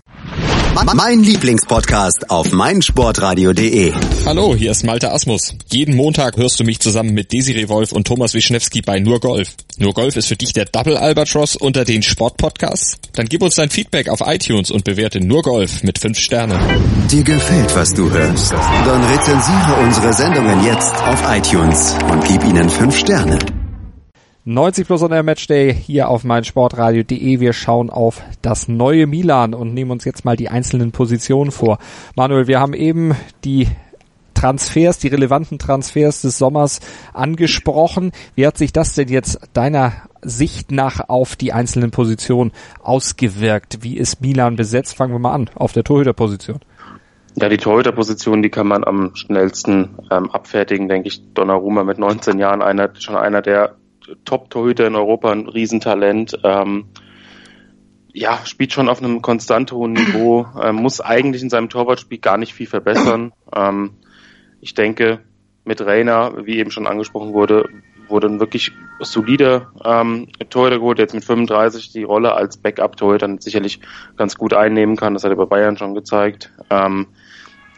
[0.73, 3.93] Mein Lieblingspodcast auf meinsportradio.de.
[4.25, 5.55] Hallo, hier ist Malte Asmus.
[5.71, 9.55] Jeden Montag hörst du mich zusammen mit Desiree Wolf und Thomas Wischnewski bei Nur Golf.
[9.79, 12.99] Nur Golf ist für dich der Double Albatross unter den Sportpodcasts?
[13.15, 16.59] Dann gib uns dein Feedback auf iTunes und bewerte Nur Golf mit 5 Sternen.
[17.11, 18.53] Dir gefällt, was du hörst?
[18.53, 23.39] Dann rezensiere unsere Sendungen jetzt auf iTunes und gib ihnen 5 Sterne.
[24.47, 27.41] 90 plus on Air Matchday hier auf meinsportradio.de.
[27.41, 31.79] Wir schauen auf das neue Milan und nehmen uns jetzt mal die einzelnen Positionen vor.
[32.17, 33.69] Manuel, wir haben eben die
[34.33, 36.81] Transfers, die relevanten Transfers des Sommers
[37.13, 38.13] angesprochen.
[38.35, 43.83] Wie hat sich das denn jetzt deiner Sicht nach auf die einzelnen Positionen ausgewirkt?
[43.83, 44.97] Wie ist Milan besetzt?
[44.97, 46.61] Fangen wir mal an, auf der Torhüterposition.
[47.35, 51.35] Ja, die Torhüterposition, die kann man am schnellsten ähm, abfertigen, denke ich.
[51.35, 53.77] Donnarumma mit 19 Jahren, einer, schon einer der
[54.25, 56.39] Top-Torhüter in Europa, ein Riesentalent.
[56.45, 56.87] Ähm,
[58.13, 62.39] ja, spielt schon auf einem konstant hohen Niveau, äh, muss eigentlich in seinem Torwartspiel gar
[62.39, 63.33] nicht viel verbessern.
[63.55, 63.93] Ähm,
[64.61, 65.21] ich denke,
[65.65, 67.69] mit Reiner, wie eben schon angesprochen wurde,
[68.09, 73.37] wurde ein wirklich solider ähm, Torhüter geholt, der jetzt mit 35 die Rolle als Backup-Torhüter
[73.39, 73.81] sicherlich
[74.17, 75.15] ganz gut einnehmen kann.
[75.15, 76.53] Das hat er bei Bayern schon gezeigt.
[76.71, 77.07] Ähm,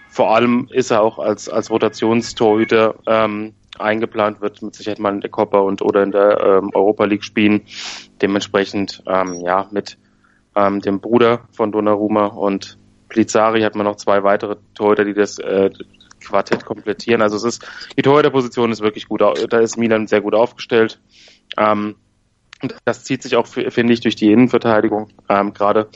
[0.08, 5.20] vor allem ist er auch als, als Rotationstorhüter ähm, eingeplant, wird mit Sicherheit mal in
[5.20, 7.62] der Copa und oder in der ähm, Europa League spielen.
[8.20, 9.98] Dementsprechend ähm, ja mit
[10.54, 15.38] ähm, dem Bruder von Donnarumma und Plizari hat man noch zwei weitere Torhüter, die das
[15.38, 15.70] äh,
[16.24, 17.20] Quartett komplettieren.
[17.20, 21.00] Also es ist, die Torhüterposition ist wirklich gut, da ist Milan sehr gut aufgestellt.
[21.56, 21.96] Ähm,
[22.85, 25.08] das zieht sich auch, finde ich, durch die Innenverteidigung.
[25.28, 25.88] Ähm, Gerade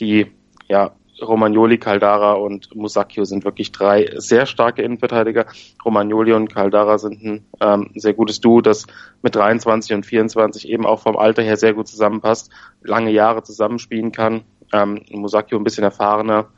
[0.00, 0.30] die
[0.68, 0.92] ja,
[1.22, 5.46] Romagnoli, Caldara und Musacchio sind wirklich drei sehr starke Innenverteidiger.
[5.84, 8.86] Romagnoli und Caldara sind ein ähm, sehr gutes Duo, das
[9.22, 12.50] mit 23 und 24 eben auch vom Alter her sehr gut zusammenpasst,
[12.82, 14.42] lange Jahre zusammenspielen kann.
[14.72, 16.48] Ähm, Musacchio ein bisschen erfahrener.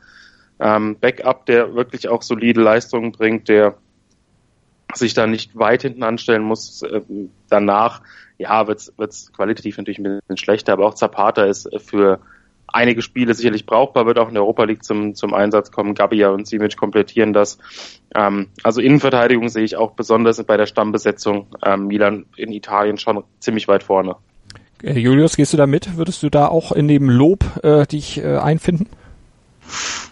[0.59, 3.75] Ähm, Backup, der wirklich auch solide Leistungen bringt, der
[4.93, 6.81] sich da nicht weit hinten anstellen muss.
[6.81, 7.01] Äh,
[7.49, 8.01] danach,
[8.37, 12.19] ja, wird's wird's qualitativ natürlich ein bisschen schlechter, aber auch Zapata ist für
[12.75, 15.95] einige Spiele sicherlich brauchbar, wird auch in der Europa League zum, zum Einsatz kommen.
[15.95, 17.57] Gabia und Simic komplettieren das.
[18.13, 23.23] Ähm, also Innenverteidigung sehe ich auch besonders bei der Stammbesetzung ähm, Milan in Italien schon
[23.39, 24.17] ziemlich weit vorne.
[24.83, 25.97] Äh, Julius, gehst du da mit?
[25.97, 28.87] Würdest du da auch in dem Lob äh, dich äh, einfinden?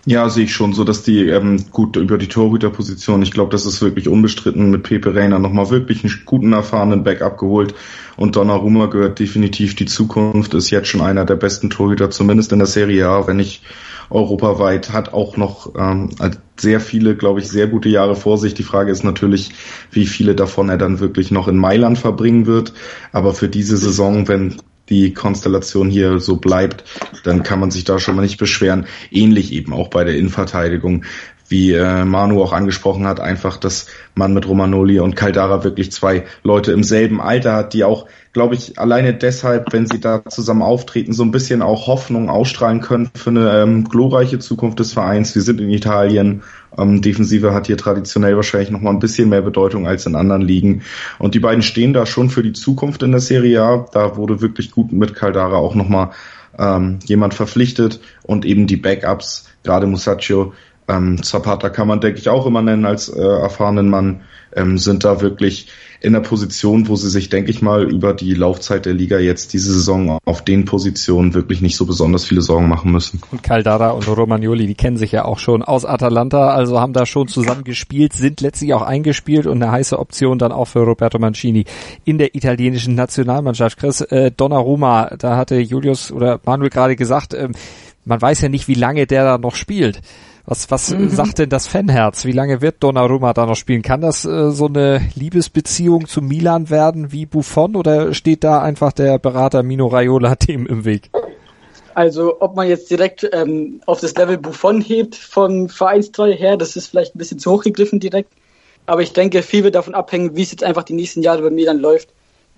[0.05, 3.65] Ja, sehe ich schon so, dass die ähm, gut über die Torhüterposition, ich glaube, das
[3.65, 7.73] ist wirklich unbestritten mit Pepe Reina nochmal wirklich einen guten, erfahrenen Backup geholt
[8.17, 12.59] und Donnarumma gehört definitiv die Zukunft, ist jetzt schon einer der besten Torhüter, zumindest in
[12.59, 13.63] der Serie A, wenn nicht
[14.09, 16.09] europaweit, hat auch noch ähm,
[16.57, 18.53] sehr viele, glaube ich, sehr gute Jahre vor sich.
[18.53, 19.51] Die Frage ist natürlich,
[19.91, 22.73] wie viele davon er dann wirklich noch in Mailand verbringen wird,
[23.11, 24.57] aber für diese Saison, wenn
[24.89, 26.83] die Konstellation hier so bleibt,
[27.23, 28.85] dann kann man sich da schon mal nicht beschweren.
[29.11, 31.05] Ähnlich eben auch bei der Innenverteidigung,
[31.47, 36.25] wie äh, Manu auch angesprochen hat, einfach, dass man mit Romanoli und Caldara wirklich zwei
[36.43, 40.63] Leute im selben Alter hat, die auch glaube ich, alleine deshalb, wenn sie da zusammen
[40.63, 45.35] auftreten, so ein bisschen auch Hoffnung ausstrahlen können für eine ähm, glorreiche Zukunft des Vereins.
[45.35, 46.41] Wir sind in Italien.
[46.75, 50.41] Ähm, Defensive hat hier traditionell wahrscheinlich noch mal ein bisschen mehr Bedeutung als in anderen
[50.41, 50.81] Ligen.
[51.19, 53.85] Und die beiden stehen da schon für die Zukunft in der Serie A.
[53.91, 56.09] Da wurde wirklich gut mit Caldara auch noch mal
[56.57, 60.53] ähm, jemand verpflichtet und eben die Backups, gerade Musacchio,
[60.87, 64.21] ähm, Zapata kann man, denke ich, auch immer nennen als äh, erfahrenen Mann,
[64.55, 65.67] ähm, sind da wirklich
[66.03, 69.53] in der Position, wo sie sich, denke ich mal, über die Laufzeit der Liga jetzt
[69.53, 73.21] diese Saison auf den Positionen wirklich nicht so besonders viele Sorgen machen müssen.
[73.31, 77.05] Und Caldara und Romagnoli, die kennen sich ja auch schon aus Atalanta, also haben da
[77.05, 81.19] schon zusammen gespielt, sind letztlich auch eingespielt und eine heiße Option dann auch für Roberto
[81.19, 81.63] Mancini
[82.03, 83.77] in der italienischen Nationalmannschaft.
[83.77, 87.47] Chris, äh, Donnarumma, da hatte Julius oder Manuel gerade gesagt, äh,
[88.03, 90.01] man weiß ja nicht, wie lange der da noch spielt.
[90.45, 91.09] Was, was mhm.
[91.09, 92.25] sagt denn das Fanherz?
[92.25, 93.81] Wie lange wird Donnarumma da noch spielen?
[93.81, 98.91] Kann das äh, so eine Liebesbeziehung zu Milan werden wie Buffon oder steht da einfach
[98.91, 101.09] der Berater Mino Raiola dem im Weg?
[101.95, 106.75] Also ob man jetzt direkt ähm, auf das Level Buffon hebt von Vereinstreu her, das
[106.75, 108.31] ist vielleicht ein bisschen zu hoch gegriffen direkt.
[108.85, 111.51] Aber ich denke, viel wird davon abhängen, wie es jetzt einfach die nächsten Jahre bei
[111.51, 112.09] Milan läuft.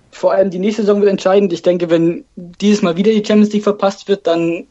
[0.10, 1.54] Vor allem die nächste Saison wird entscheidend.
[1.54, 4.66] Ich denke, wenn dieses Mal wieder die Champions League verpasst wird, dann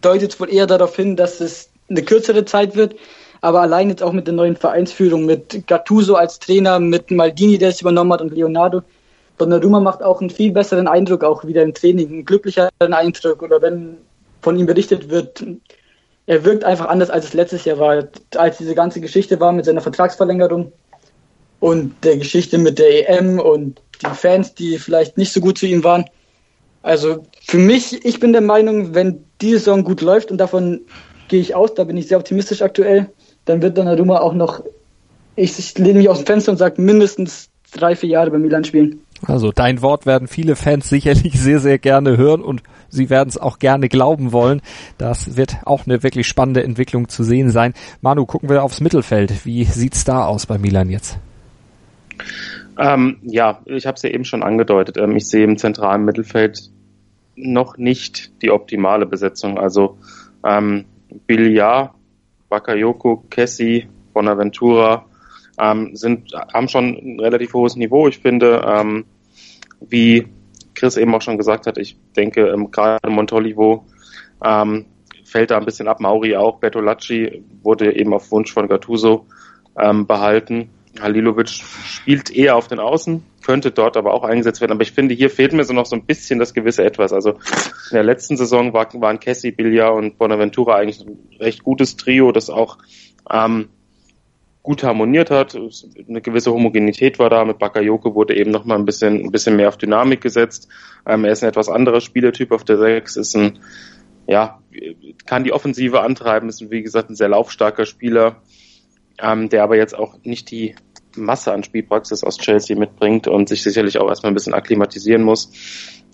[0.00, 2.96] deutet es wohl eher darauf hin, dass es eine kürzere Zeit wird.
[3.40, 7.68] Aber allein jetzt auch mit der neuen Vereinsführung, mit Gattuso als Trainer, mit Maldini, der
[7.68, 8.82] es übernommen hat und Leonardo.
[9.38, 13.42] Donnarumma macht auch einen viel besseren Eindruck, auch wieder im Training, einen glücklicheren Eindruck.
[13.42, 13.98] Oder wenn
[14.40, 15.44] von ihm berichtet wird,
[16.26, 18.04] er wirkt einfach anders, als es letztes Jahr war,
[18.36, 20.72] als diese ganze Geschichte war mit seiner Vertragsverlängerung
[21.60, 25.66] und der Geschichte mit der EM und die Fans, die vielleicht nicht so gut zu
[25.66, 26.04] ihm waren.
[26.82, 30.82] Also für mich, ich bin der Meinung, wenn die Saison gut läuft und davon
[31.28, 33.10] gehe ich aus, da bin ich sehr optimistisch aktuell.
[33.44, 34.62] Dann wird Donnarumma auch noch,
[35.36, 38.64] ich, ich lehne mich aus dem Fenster und sage, mindestens drei, vier Jahre bei Milan
[38.64, 39.00] spielen.
[39.26, 43.38] Also dein Wort werden viele Fans sicherlich sehr, sehr gerne hören und sie werden es
[43.38, 44.62] auch gerne glauben wollen.
[44.98, 47.74] Das wird auch eine wirklich spannende Entwicklung zu sehen sein.
[48.00, 49.44] Manu, gucken wir aufs Mittelfeld.
[49.44, 51.18] Wie sieht's da aus bei Milan jetzt?
[52.78, 54.98] Ähm, ja, ich habe es ja eben schon angedeutet.
[54.98, 56.70] Ähm, ich sehe im zentralen Mittelfeld
[57.36, 59.58] noch nicht die optimale Besetzung.
[59.58, 59.98] Also
[60.44, 60.84] ähm,
[61.26, 61.92] Billiard,
[62.48, 65.06] Bakayoko, Kessi, Bonaventura
[65.58, 68.08] ähm, sind, haben schon ein relativ hohes Niveau.
[68.08, 69.04] Ich finde, ähm,
[69.80, 70.26] wie
[70.74, 73.86] Chris eben auch schon gesagt hat, ich denke, ähm, gerade Montolivo
[74.44, 74.86] ähm,
[75.24, 76.00] fällt da ein bisschen ab.
[76.00, 76.60] Mauri auch.
[76.60, 79.26] Bertolacci wurde eben auf Wunsch von Gattuso
[79.78, 80.70] ähm, behalten.
[81.00, 84.72] Halilovic spielt eher auf den Außen, könnte dort aber auch eingesetzt werden.
[84.72, 87.12] Aber ich finde, hier fehlt mir so noch so ein bisschen das gewisse Etwas.
[87.12, 91.96] Also in der letzten Saison war, waren Cassie, Bilja und Bonaventura eigentlich ein recht gutes
[91.96, 92.78] Trio, das auch
[93.30, 93.68] ähm,
[94.66, 95.56] gut harmoniert hat.
[96.08, 97.44] Eine gewisse Homogenität war da.
[97.44, 100.68] Mit Bakayoko wurde eben noch mal ein bisschen, ein bisschen mehr auf Dynamik gesetzt.
[101.06, 103.60] Ähm, er ist ein etwas anderer Spielertyp auf der 6, ist ein,
[104.26, 104.60] ja,
[105.24, 108.42] kann die Offensive antreiben, ist wie gesagt ein sehr laufstarker Spieler,
[109.22, 110.74] ähm, der aber jetzt auch nicht die
[111.16, 115.50] Masse an Spielpraxis aus Chelsea mitbringt und sich sicherlich auch erstmal ein bisschen akklimatisieren muss.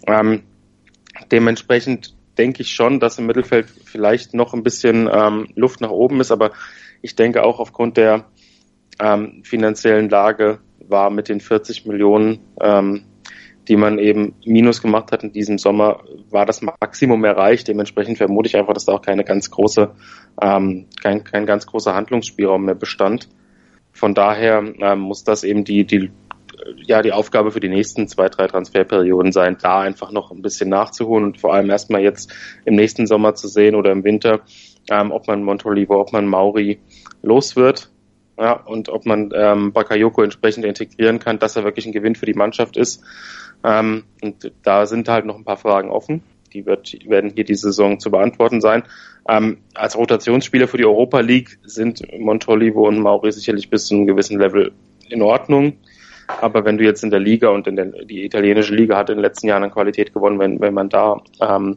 [0.06, 0.42] Ähm,
[1.30, 6.20] dementsprechend denke ich schon, dass im Mittelfeld vielleicht noch ein bisschen ähm, Luft nach oben
[6.20, 6.52] ist, aber
[7.02, 8.24] ich denke auch aufgrund der
[9.00, 13.04] ähm, finanziellen Lage war mit den 40 Millionen, ähm,
[13.68, 17.68] die man eben minus gemacht hat in diesem Sommer, war das Maximum erreicht.
[17.68, 19.90] Dementsprechend vermute ich einfach, dass da auch keine ganz große,
[20.40, 23.28] ähm, kein, kein ganz großer Handlungsspielraum mehr bestand.
[23.92, 26.10] Von daher ähm, muss das eben die, die,
[26.76, 30.68] ja, die Aufgabe für die nächsten zwei, drei Transferperioden sein, da einfach noch ein bisschen
[30.68, 32.32] nachzuholen und vor allem erstmal jetzt
[32.64, 34.40] im nächsten Sommer zu sehen oder im Winter,
[34.90, 36.80] ähm, ob man Montolivo, ob man Mauri
[37.22, 37.90] los wird.
[38.38, 42.26] Ja, und ob man ähm, Bakayoko entsprechend integrieren kann, dass er wirklich ein Gewinn für
[42.26, 43.04] die Mannschaft ist.
[43.62, 46.22] Ähm, und da sind halt noch ein paar Fragen offen.
[46.52, 48.82] Die wird, werden hier diese Saison zu beantworten sein.
[49.28, 54.06] Ähm, als Rotationsspieler für die Europa League sind Montolivo und Mauri sicherlich bis zu einem
[54.06, 54.72] gewissen Level
[55.08, 55.74] in Ordnung.
[56.40, 59.16] Aber wenn du jetzt in der Liga und in der, die italienische Liga hat in
[59.16, 61.76] den letzten Jahren an Qualität gewonnen, wenn, wenn man da ähm,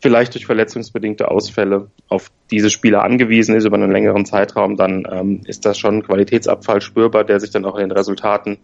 [0.00, 5.40] vielleicht durch verletzungsbedingte Ausfälle auf diese Spieler angewiesen ist über einen längeren Zeitraum, dann ähm,
[5.46, 8.58] ist das schon ein Qualitätsabfall spürbar, der sich dann auch in den Resultaten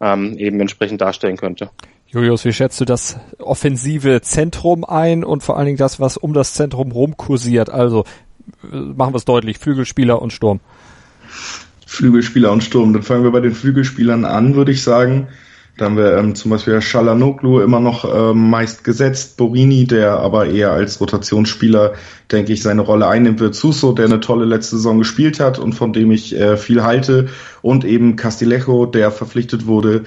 [0.00, 1.70] ähm, eben entsprechend darstellen könnte.
[2.12, 6.34] Julius, wie schätzt du das offensive Zentrum ein und vor allen Dingen das, was um
[6.34, 7.70] das Zentrum rumkursiert?
[7.70, 8.04] Also
[8.70, 10.60] machen wir es deutlich, Flügelspieler und Sturm.
[11.86, 12.92] Flügelspieler und Sturm.
[12.92, 15.28] Dann fangen wir bei den Flügelspielern an, würde ich sagen.
[15.78, 20.48] Da haben wir ähm, zum Beispiel Shalanoglu immer noch ähm, meist gesetzt, Borini, der aber
[20.48, 21.94] eher als Rotationsspieler,
[22.30, 23.54] denke ich, seine Rolle einnimmt wird.
[23.54, 27.28] Suso, der eine tolle letzte Saison gespielt hat und von dem ich äh, viel halte.
[27.62, 30.04] Und eben Castillejo, der verpflichtet wurde.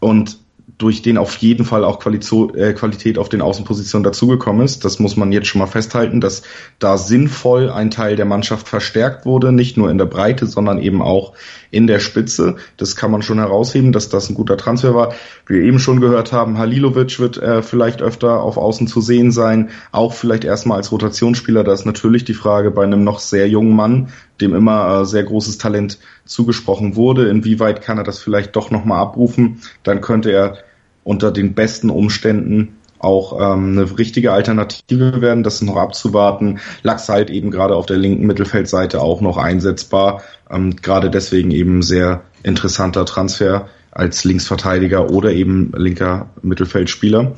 [0.00, 0.38] Und
[0.78, 4.84] durch den auf jeden Fall auch äh, Qualität auf den Außenpositionen dazugekommen ist.
[4.84, 6.42] Das muss man jetzt schon mal festhalten, dass
[6.78, 11.02] da sinnvoll ein Teil der Mannschaft verstärkt wurde, nicht nur in der Breite, sondern eben
[11.02, 11.34] auch
[11.70, 12.56] in der Spitze.
[12.76, 15.14] Das kann man schon herausheben, dass das ein guter Transfer war.
[15.46, 19.32] Wie wir eben schon gehört haben, Halilovic wird äh, vielleicht öfter auf Außen zu sehen
[19.32, 21.62] sein, auch vielleicht erstmal als Rotationsspieler.
[21.62, 24.08] Da ist natürlich die Frage bei einem noch sehr jungen Mann,
[24.40, 27.28] dem immer äh, sehr großes Talent zugesprochen wurde.
[27.28, 29.60] Inwieweit kann er das vielleicht doch nochmal abrufen?
[29.82, 30.58] Dann könnte er
[31.04, 35.42] unter den besten Umständen auch ähm, eine richtige Alternative werden.
[35.44, 36.58] Das ist noch abzuwarten.
[36.82, 40.22] Lachs halt eben gerade auf der linken Mittelfeldseite auch noch einsetzbar.
[40.50, 47.34] Ähm, gerade deswegen eben sehr interessanter Transfer als Linksverteidiger oder eben linker Mittelfeldspieler.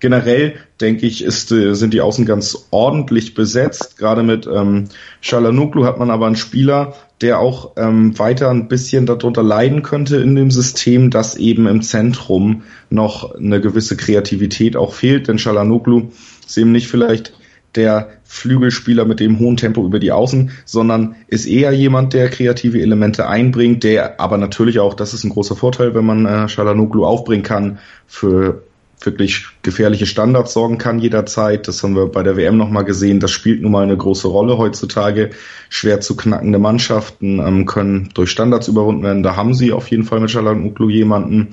[0.00, 3.98] Generell denke ich, ist, äh, sind die Außen ganz ordentlich besetzt.
[3.98, 4.84] Gerade mit ähm,
[5.20, 10.18] Shalanoglu hat man aber einen Spieler, der auch ähm, weiter ein bisschen darunter leiden könnte
[10.18, 15.26] in dem System, dass eben im Zentrum noch eine gewisse Kreativität auch fehlt.
[15.26, 16.10] Denn Shalanoglu
[16.46, 17.32] ist eben nicht vielleicht
[17.74, 22.80] der Flügelspieler mit dem hohen Tempo über die Außen, sondern ist eher jemand, der kreative
[22.80, 27.04] Elemente einbringt, der aber natürlich auch, das ist ein großer Vorteil, wenn man äh, Shalanoglu
[27.04, 28.62] aufbringen kann, für
[29.00, 31.68] wirklich gefährliche Standards sorgen kann jederzeit.
[31.68, 33.20] Das haben wir bei der WM nochmal gesehen.
[33.20, 35.30] Das spielt nun mal eine große Rolle heutzutage.
[35.68, 39.22] Schwer zu knackende Mannschaften ähm, können durch Standards überwunden werden.
[39.22, 41.48] Da haben sie auf jeden Fall mit Shalanoglu jemanden.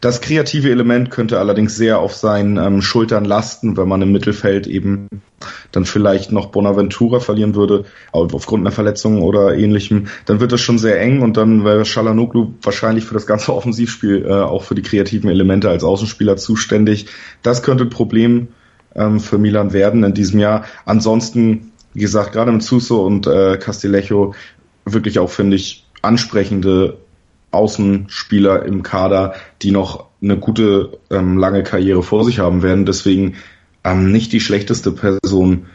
[0.00, 4.66] Das kreative Element könnte allerdings sehr auf seinen ähm, Schultern lasten, wenn man im Mittelfeld
[4.66, 5.08] eben
[5.72, 10.78] dann vielleicht noch Bonaventura verlieren würde, aufgrund einer Verletzung oder ähnlichem, dann wird das schon
[10.78, 14.82] sehr eng und dann wäre Shalanoglu wahrscheinlich für das ganze Offensivspiel äh, auch für die
[14.82, 17.06] kreativen Elemente als Außenspieler zuständig.
[17.42, 18.48] Das könnte ein Problem
[18.94, 20.64] ähm, für Milan werden in diesem Jahr.
[20.84, 24.34] Ansonsten, wie gesagt, gerade mit Suso und äh, Castillejo
[24.84, 26.98] wirklich auch, finde ich, ansprechende
[27.50, 32.84] Außenspieler im Kader, die noch eine gute ähm, lange Karriere vor sich haben werden.
[32.84, 33.36] Deswegen
[33.84, 35.66] ähm, nicht die schlechteste Person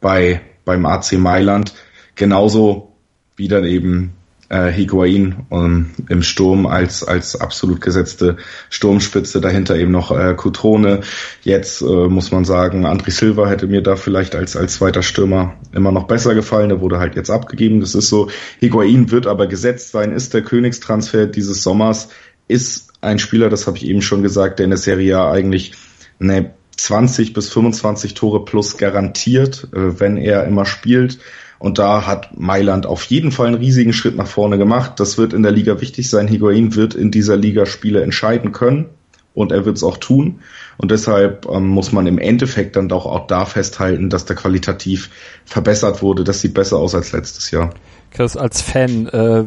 [0.00, 1.74] bei beim AC Mailand.
[2.14, 2.92] Genauso
[3.36, 4.14] wie dann eben
[4.48, 8.36] äh, Higuain um, im Sturm als als absolut gesetzte
[8.70, 9.40] Sturmspitze.
[9.40, 11.00] Dahinter eben noch äh, Cutrone.
[11.42, 15.54] Jetzt äh, muss man sagen, Andri Silva hätte mir da vielleicht als als zweiter Stürmer
[15.72, 16.68] immer noch besser gefallen.
[16.68, 17.80] Der wurde halt jetzt abgegeben.
[17.80, 18.28] Das ist so.
[18.60, 20.12] Higuain wird aber gesetzt sein.
[20.12, 22.08] Ist der Königstransfer dieses Sommers.
[22.46, 25.72] Ist ein Spieler, das habe ich eben schon gesagt, der in der Serie A eigentlich
[26.20, 31.18] eine 20 bis 25 Tore plus garantiert, äh, wenn er immer spielt.
[31.58, 35.00] Und da hat Mailand auf jeden Fall einen riesigen Schritt nach vorne gemacht.
[35.00, 36.28] Das wird in der Liga wichtig sein.
[36.28, 38.86] Higuain wird in dieser Liga Spiele entscheiden können
[39.34, 40.40] und er wird es auch tun.
[40.76, 45.10] Und deshalb ähm, muss man im Endeffekt dann doch auch da festhalten, dass der qualitativ
[45.44, 46.24] verbessert wurde.
[46.24, 47.70] Das sieht besser aus als letztes Jahr.
[48.10, 49.44] Chris, als Fan äh,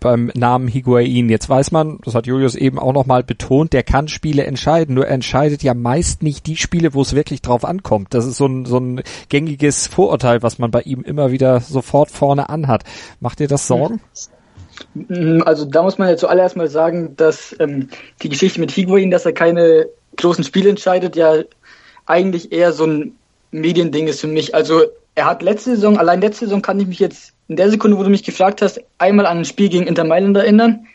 [0.00, 4.08] beim Namen Higuain, jetzt weiß man, das hat Julius eben auch nochmal betont, der kann
[4.08, 8.14] Spiele entscheiden, nur er entscheidet ja meist nicht die Spiele, wo es wirklich drauf ankommt.
[8.14, 12.10] Das ist so ein, so ein gängiges Vorurteil, was man bei ihm immer wieder sofort
[12.10, 12.84] vorne anhat.
[13.20, 14.00] Macht dir das Sorgen?
[14.94, 17.88] Mm, also da muss man ja zuallererst mal sagen, dass ähm,
[18.22, 21.42] die Geschichte mit Higuain, dass er keine großen Spiele entscheidet, ja
[22.06, 23.12] eigentlich eher so ein
[23.50, 24.54] Mediending ist für mich.
[24.54, 24.82] Also
[25.14, 28.02] er hat letzte Saison, allein letzte Saison kann ich mich jetzt in der Sekunde, wo
[28.02, 30.86] du mich gefragt hast, einmal an ein Spiel gegen Inter Mailand erinnern,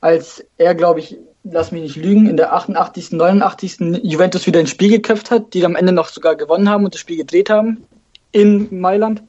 [0.00, 4.02] als er, glaube ich, lass mich nicht lügen, in der 88., 89.
[4.02, 7.00] Juventus wieder ins Spiel geköpft hat, die am Ende noch sogar gewonnen haben und das
[7.00, 7.84] Spiel gedreht haben
[8.30, 9.22] in Mailand.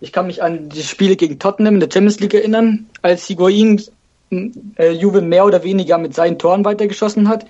[0.00, 3.82] Ich kann mich an die Spiele gegen Tottenham in der Champions League erinnern, als Higuain
[4.30, 7.44] äh, Juve mehr oder weniger mit seinen Toren weitergeschossen hat.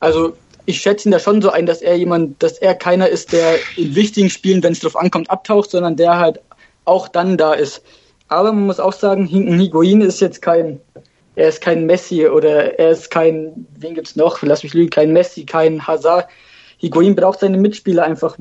[0.00, 3.32] Also ich schätze ihn da schon so ein, dass er jemand, dass er keiner ist,
[3.32, 6.40] der in wichtigen Spielen, wenn es drauf ankommt, abtaucht, sondern der halt
[6.84, 7.82] auch dann da ist.
[8.28, 10.80] Aber man muss auch sagen, Higuain ist jetzt kein,
[11.36, 14.42] er ist kein Messi oder er ist kein, wen gibt's noch?
[14.42, 16.28] Lass mich lügen, kein Messi, kein Hazard.
[16.78, 18.36] Higuain braucht seine Mitspieler einfach,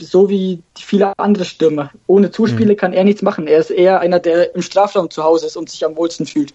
[0.00, 1.90] so wie viele andere Stürmer.
[2.06, 2.76] Ohne Zuspiele mhm.
[2.76, 3.46] kann er nichts machen.
[3.46, 6.54] Er ist eher einer, der im Strafraum zu Hause ist und sich am wohlsten fühlt.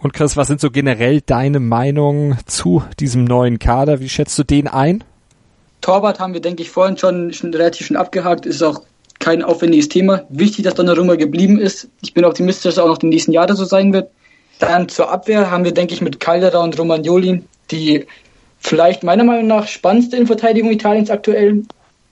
[0.00, 4.00] Und Chris, was sind so generell deine Meinungen zu diesem neuen Kader?
[4.00, 5.04] Wie schätzt du den ein?
[5.80, 8.46] Torwart haben wir, denke ich, vorhin schon, schon relativ schon abgehakt.
[8.46, 8.82] Ist auch
[9.18, 10.24] kein aufwendiges Thema.
[10.28, 11.88] Wichtig, dass Donnarumma geblieben ist.
[12.02, 14.10] Ich bin optimistisch, dass er auch noch die nächsten Jahre so sein wird.
[14.58, 18.06] Dann zur Abwehr haben wir, denke ich, mit Caldera und Romagnoli die
[18.58, 21.62] vielleicht meiner Meinung nach spannendste in Verteidigung Italiens aktuell.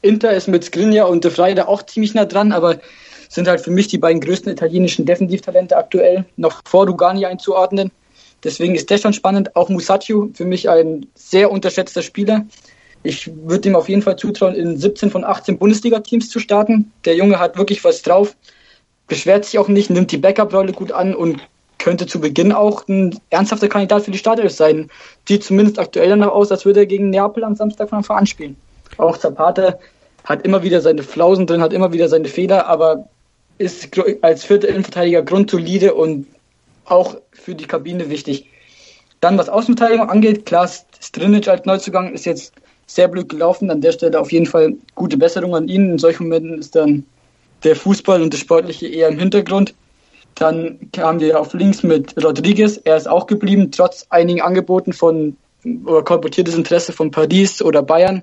[0.02, 2.78] Inter ist mit Skriniar und De Freyde auch ziemlich nah dran, aber
[3.28, 7.90] sind halt für mich die beiden größten italienischen Defensivtalente aktuell, noch vor Rugani einzuordnen.
[8.44, 9.56] Deswegen ist der schon spannend.
[9.56, 12.46] Auch Musacchio, für mich ein sehr unterschätzter Spieler.
[13.06, 16.90] Ich würde ihm auf jeden Fall zutrauen, in 17 von 18 Bundesliga-Teams zu starten.
[17.04, 18.34] Der Junge hat wirklich was drauf,
[19.06, 21.40] beschwert sich auch nicht, nimmt die Backup-Rolle gut an und
[21.78, 24.90] könnte zu Beginn auch ein ernsthafter Kandidat für die Startelf sein.
[25.28, 28.26] Sieht zumindest aktuell danach aus, als würde er gegen Neapel am Samstag von Anfang an
[28.26, 28.56] spielen.
[28.96, 29.78] Auch Zapata
[30.24, 33.08] hat immer wieder seine Flausen drin, hat immer wieder seine Fehler, aber
[33.58, 33.88] ist
[34.22, 36.26] als vierter Innenverteidiger grundsolide und
[36.86, 38.50] auch für die Kabine wichtig.
[39.20, 40.68] Dann was Außenverteidigung angeht, klar,
[41.00, 42.52] Strinic als Neuzugang ist jetzt
[42.86, 43.70] sehr blöd gelaufen.
[43.70, 45.90] An der Stelle auf jeden Fall gute Besserung an ihn.
[45.90, 47.04] In solchen Momenten ist dann
[47.64, 49.74] der Fußball und das Sportliche eher im Hintergrund.
[50.36, 52.80] Dann kamen wir auf links mit Rodriguez.
[52.84, 55.36] Er ist auch geblieben, trotz einigen Angeboten von
[55.84, 58.22] oder kolportiertes Interesse von Paris oder Bayern.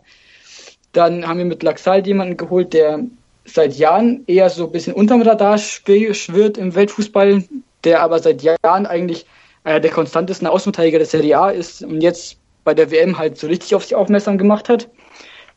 [0.93, 2.99] Dann haben wir mit Laxal jemanden geholt, der
[3.45, 7.43] seit Jahren eher so ein bisschen unterm Radar schwirrt im Weltfußball,
[7.84, 9.26] der aber seit Jahren eigentlich
[9.64, 13.47] einer der konstantesten Außenverteidiger der Serie A ist und jetzt bei der WM halt so
[13.47, 14.89] richtig auf sich aufmerksam gemacht hat.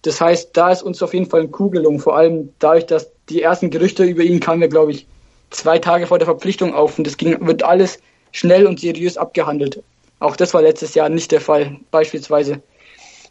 [0.03, 3.11] Das heißt, da ist uns auf jeden Fall ein Coup gelungen, vor allem dadurch, dass
[3.29, 5.07] die ersten Gerüchte über ihn kamen wir, glaube ich,
[5.51, 7.99] zwei Tage vor der Verpflichtung auf und das ging, wird alles
[8.33, 9.83] schnell und seriös abgehandelt.
[10.19, 12.63] Auch das war letztes Jahr nicht der Fall, beispielsweise.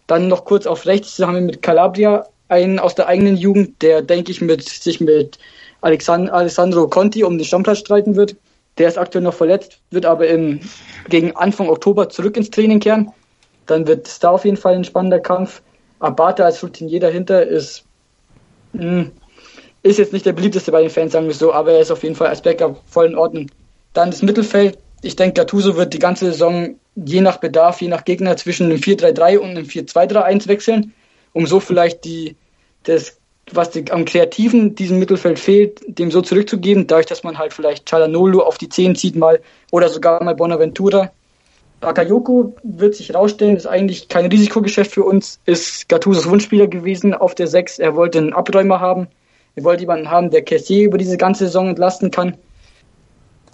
[0.08, 4.02] Dann noch kurz auf rechts haben wir mit Calabria einen aus der eigenen Jugend, der,
[4.02, 5.40] denke ich, mit, sich mit
[5.82, 8.36] Alexand Alessandro Conti um den Stammplatz streiten wird.
[8.78, 10.60] Der ist aktuell noch verletzt, wird aber im,
[11.10, 13.12] gegen Anfang Oktober zurück ins Training kehren.
[13.66, 15.62] Dann wird es da auf jeden Fall ein spannender Kampf.
[16.00, 17.84] Abate als Routinier dahinter ist,
[18.74, 19.12] mh, hm,
[19.84, 22.04] ist jetzt nicht der beliebteste bei den Fans, sagen wir so, aber er ist auf
[22.04, 23.52] jeden Fall als Backup voll in Ordnung.
[23.94, 24.80] Dann das Mittelfeld.
[25.04, 28.80] Ich denke, Gattuso wird die ganze Saison je nach Bedarf, je nach Gegner zwischen einem
[28.80, 30.94] 4-3-3 und einem 4-2-3-1 wechseln,
[31.34, 32.36] um so vielleicht die,
[32.84, 33.18] das,
[33.52, 37.88] was die, am Kreativen diesem Mittelfeld fehlt, dem so zurückzugeben, dadurch, dass man halt vielleicht
[37.88, 39.40] Chalanolo auf die 10 zieht mal
[39.72, 41.12] oder sogar mal Bonaventura
[41.86, 47.36] Bakayoko wird sich herausstellen, ist eigentlich kein Risikogeschäft für uns, ist Gattusos Wunschspieler gewesen auf
[47.36, 47.78] der 6.
[47.78, 49.08] Er wollte einen Abräumer haben.
[49.56, 52.38] Er wollte jemanden haben, der Kessier über diese ganze Saison entlasten kann.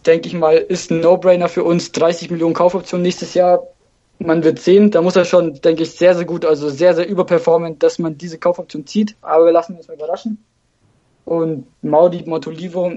[0.06, 1.92] Denke ich mal, ist ein No-Brainer für uns.
[1.92, 3.68] 30 Millionen Kaufoptionen nächstes Jahr.
[4.18, 4.92] Man wird sehen.
[4.92, 8.18] Da muss er schon, denke ich, sehr, sehr gut, also sehr, sehr überperformen, dass man
[8.18, 9.16] diese Kaufoption zieht.
[9.22, 10.44] Aber wir lassen uns mal überraschen.
[11.26, 12.94] Und Maudi Montolivo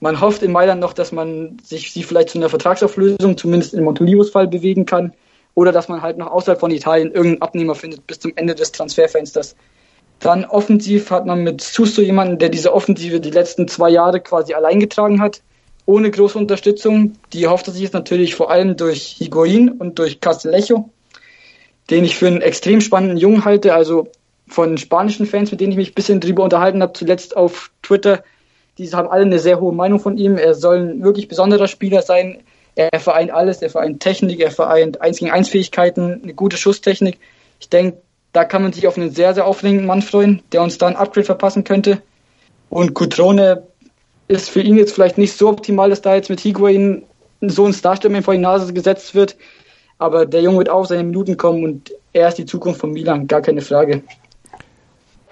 [0.00, 3.84] man hofft in Mailand noch, dass man sich sie vielleicht zu einer Vertragsauflösung, zumindest in
[3.84, 5.12] Montolivos Fall, bewegen kann.
[5.54, 8.70] Oder dass man halt noch außerhalb von Italien irgendeinen Abnehmer findet bis zum Ende des
[8.70, 9.56] Transferfensters.
[10.20, 14.54] Dann offensiv hat man mit Susto jemanden, der diese Offensive die letzten zwei Jahre quasi
[14.54, 15.42] allein getragen hat,
[15.84, 17.14] ohne große Unterstützung.
[17.32, 20.90] Die hofft er sich jetzt natürlich vor allem durch Higuain und durch Castellecho,
[21.90, 23.74] den ich für einen extrem spannenden Jungen halte.
[23.74, 24.08] Also
[24.46, 28.22] von spanischen Fans, mit denen ich mich ein bisschen drüber unterhalten habe, zuletzt auf Twitter,
[28.78, 30.38] die haben alle eine sehr hohe Meinung von ihm.
[30.38, 32.38] Er soll ein wirklich besonderer Spieler sein.
[32.76, 37.18] Er vereint alles, er vereint Technik, er vereint 1 gegen 1 Fähigkeiten, eine gute Schusstechnik.
[37.58, 37.98] Ich denke,
[38.32, 40.96] da kann man sich auf einen sehr, sehr aufregenden Mann freuen, der uns da ein
[40.96, 42.00] Upgrade verpassen könnte.
[42.70, 43.64] Und Cutrone
[44.28, 47.02] ist für ihn jetzt vielleicht nicht so optimal, dass da jetzt mit Higuain
[47.40, 49.36] so ein Starstürmer vor die Nase gesetzt wird.
[49.98, 53.26] Aber der Junge wird auch seine Minuten kommen und er ist die Zukunft von Milan,
[53.26, 54.02] gar keine Frage.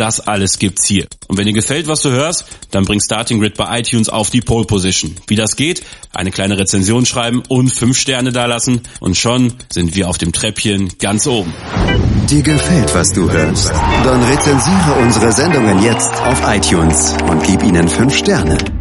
[0.00, 1.06] das alles gibt's hier.
[1.28, 4.40] Und wenn dir gefällt, was du hörst, dann bring Starting Grid bei iTunes auf die
[4.40, 5.14] Pole Position.
[5.26, 5.82] Wie das geht?
[6.12, 10.90] Eine kleine Rezension schreiben und fünf Sterne dalassen und schon sind wir auf dem Treppchen
[10.98, 11.52] ganz oben.
[12.28, 13.68] Dir gefällt, was du hörst?
[13.68, 18.79] Dann rezensiere unsere Sendungen jetzt auf iTunes und gib ihnen 5 Sterne.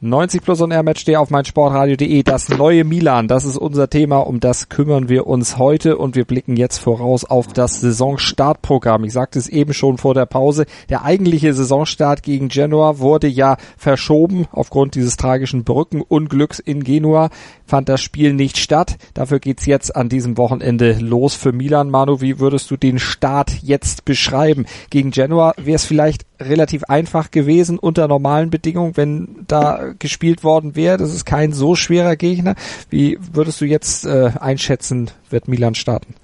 [0.00, 2.22] 90 plus und R-Match auf meinsportradio.de.
[2.22, 4.18] Das neue Milan, das ist unser Thema.
[4.18, 9.02] Um das kümmern wir uns heute und wir blicken jetzt voraus auf das Saisonstartprogramm.
[9.02, 10.66] Ich sagte es eben schon vor der Pause.
[10.88, 17.30] Der eigentliche Saisonstart gegen Genua wurde ja verschoben aufgrund dieses tragischen Brückenunglücks in Genua
[17.68, 18.96] fand das Spiel nicht statt.
[19.14, 21.90] Dafür geht's jetzt an diesem Wochenende los für Milan.
[21.90, 24.66] Manu, wie würdest du den Start jetzt beschreiben?
[24.90, 30.76] Gegen Genua wäre es vielleicht relativ einfach gewesen unter normalen Bedingungen, wenn da gespielt worden
[30.76, 30.96] wäre.
[30.96, 32.54] Das ist kein so schwerer Gegner.
[32.90, 36.14] Wie würdest du jetzt äh, einschätzen, wird Milan starten?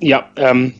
[0.00, 0.74] Ja, ähm,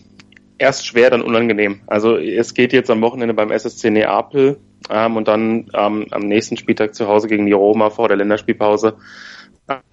[0.59, 1.81] erst schwer, dann unangenehm.
[1.87, 4.59] Also es geht jetzt am Wochenende beim SSC Neapel
[4.91, 8.97] ähm, und dann ähm, am nächsten Spieltag zu Hause gegen die Roma vor der Länderspielpause.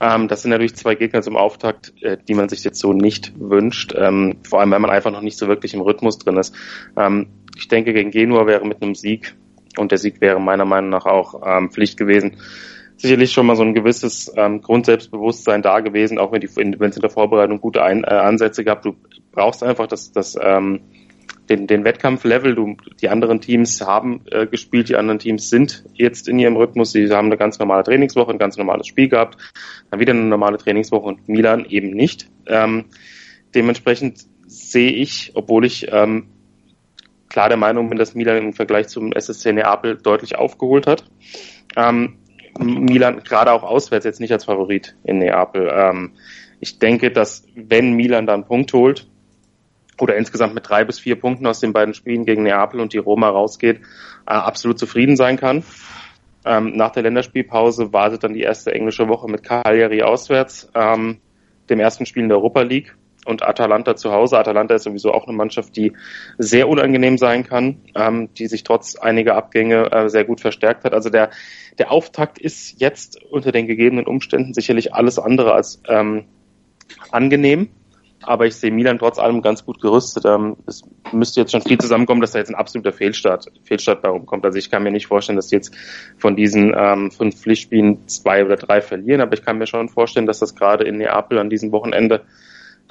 [0.02, 3.34] Ähm, das sind natürlich zwei Gegner zum Auftakt, äh, die man sich jetzt so nicht
[3.40, 3.94] wünscht.
[3.98, 6.54] Ähm, vor allem, weil man einfach noch nicht so wirklich im Rhythmus drin ist.
[6.98, 9.36] Ähm, ich denke, gegen Genua wäre mit einem Sieg
[9.78, 12.38] und der Sieg wäre meiner Meinung nach auch ähm, Pflicht gewesen.
[12.98, 17.10] Sicherlich schon mal so ein gewisses ähm, Grundselbstbewusstsein da gewesen, auch wenn es in der
[17.10, 18.84] Vorbereitung gute Ein äh, Ansätze gab.
[18.84, 18.96] Du
[19.32, 20.82] brauchst einfach das, das ähm,
[21.50, 22.56] den, den Wettkampflevel.
[22.56, 26.92] Du, die anderen Teams haben äh, gespielt, die anderen Teams sind jetzt in ihrem Rhythmus.
[26.92, 29.38] Sie haben eine ganz normale Trainingswoche, ein ganz normales Spiel gehabt,
[29.90, 32.30] dann wieder eine normale Trainingswoche und Milan eben nicht.
[32.48, 32.86] Ähm,
[33.54, 36.28] dementsprechend sehe ich, obwohl ich ähm,
[37.32, 41.06] klar der Meinung bin, dass Milan im Vergleich zum SSC Neapel deutlich aufgeholt hat.
[41.78, 42.18] Ähm,
[42.60, 45.72] Milan gerade auch auswärts jetzt nicht als Favorit in Neapel.
[45.74, 46.12] Ähm,
[46.60, 49.08] ich denke, dass wenn Milan dann einen Punkt holt,
[50.00, 52.98] oder insgesamt mit drei bis vier Punkten aus den beiden Spielen gegen Neapel und die
[52.98, 53.78] Roma rausgeht,
[54.26, 55.64] äh, absolut zufrieden sein kann.
[56.44, 61.20] Ähm, nach der Länderspielpause wartet dann die erste englische Woche mit Cagliari auswärts, ähm,
[61.70, 62.96] dem ersten Spiel in der Europa League
[63.26, 64.38] und Atalanta zu Hause.
[64.38, 65.94] Atalanta ist sowieso auch eine Mannschaft, die
[66.38, 70.94] sehr unangenehm sein kann, ähm, die sich trotz einiger Abgänge äh, sehr gut verstärkt hat.
[70.94, 71.30] Also der,
[71.78, 76.26] der Auftakt ist jetzt unter den gegebenen Umständen sicherlich alles andere als ähm,
[77.12, 77.70] angenehm
[78.24, 80.26] aber ich sehe Milan trotz allem ganz gut gerüstet.
[80.26, 84.10] Ähm, es müsste jetzt schon viel zusammenkommen, dass da jetzt ein absoluter Fehlstart, Fehlstart bei
[84.10, 84.46] rumkommt.
[84.46, 85.74] Also ich kann mir nicht vorstellen, dass die jetzt
[86.18, 90.28] von diesen ähm, fünf Pflichtspielen zwei oder drei verlieren, aber ich kann mir schon vorstellen,
[90.28, 92.22] dass das gerade in Neapel an diesem Wochenende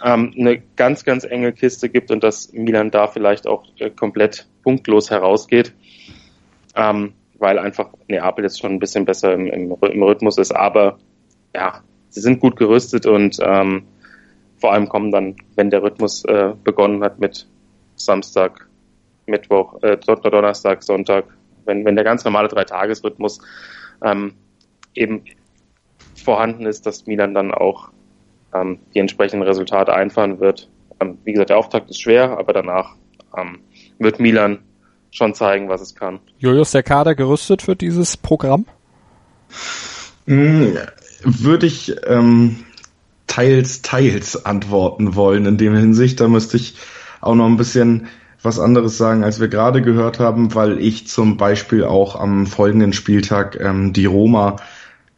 [0.04, 4.46] ähm, eine ganz, ganz enge Kiste gibt und dass Milan da vielleicht auch äh, komplett
[4.62, 5.74] punktlos herausgeht,
[6.74, 10.52] ähm, weil einfach Neapel jetzt schon ein bisschen besser im, im, im Rhythmus ist.
[10.52, 10.98] Aber
[11.54, 13.84] ja, sie sind gut gerüstet und ähm,
[14.58, 17.46] vor allem kommen dann, wenn der Rhythmus äh, begonnen hat mit
[17.96, 18.68] Samstag,
[19.26, 21.24] Mittwoch, äh, Donnerstag, Sonntag,
[21.64, 23.40] wenn, wenn der ganz normale Dreitagesrhythmus
[24.02, 24.34] ähm,
[24.94, 25.24] eben
[26.14, 27.90] vorhanden ist, dass Milan dann auch
[28.54, 30.68] ähm, die entsprechenden Resultate einfahren wird.
[31.00, 32.96] Ähm, wie gesagt, der Auftakt ist schwer, aber danach
[33.36, 33.60] ähm,
[33.98, 34.60] wird Milan
[35.10, 36.20] schon zeigen, was es kann.
[36.38, 38.66] Julius, der Kader gerüstet für dieses Programm?
[40.26, 40.78] Hm,
[41.24, 42.64] würde ich ähm,
[43.26, 46.20] teils, teils antworten wollen in dem Hinsicht.
[46.20, 46.76] Da müsste ich
[47.20, 48.08] auch noch ein bisschen
[48.42, 52.92] was anderes sagen, als wir gerade gehört haben, weil ich zum Beispiel auch am folgenden
[52.92, 54.56] Spieltag ähm, die Roma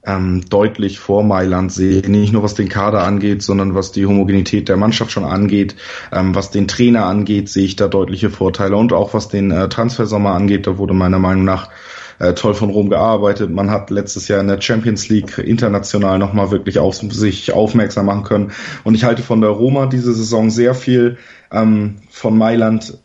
[0.04, 2.00] ähm, deutlich vor Mailand sehe.
[2.08, 5.76] Nicht nur was den Kader angeht, sondern was die Homogenität der Mannschaft schon angeht.
[6.12, 8.76] Ähm, was den Trainer angeht, sehe ich da deutliche Vorteile.
[8.76, 11.70] Und auch was den äh, Transfersommer angeht, da wurde meiner Meinung nach
[12.18, 13.50] äh, toll von Rom gearbeitet.
[13.50, 18.24] Man hat letztes Jahr in der Champions League international nochmal wirklich auf sich aufmerksam machen
[18.24, 18.52] können.
[18.84, 21.18] Und ich halte von der Roma diese Saison sehr viel
[21.50, 22.98] ähm, von Mailand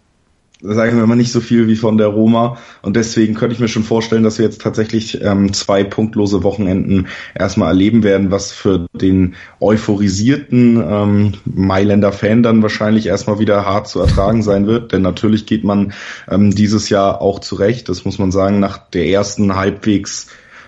[0.62, 2.58] sagen wir mal, nicht so viel wie von der Roma.
[2.82, 7.08] Und deswegen könnte ich mir schon vorstellen, dass wir jetzt tatsächlich ähm, zwei punktlose Wochenenden
[7.36, 13.88] erstmal erleben werden, was für den euphorisierten ähm, Mailänder Fan dann wahrscheinlich erstmal wieder hart
[13.88, 14.91] zu ertragen sein wird.
[14.91, 15.93] Denn natürlich geht man
[16.30, 20.28] ähm, dieses Jahr auch zurecht, das muss man sagen, nach der ersten halbwegs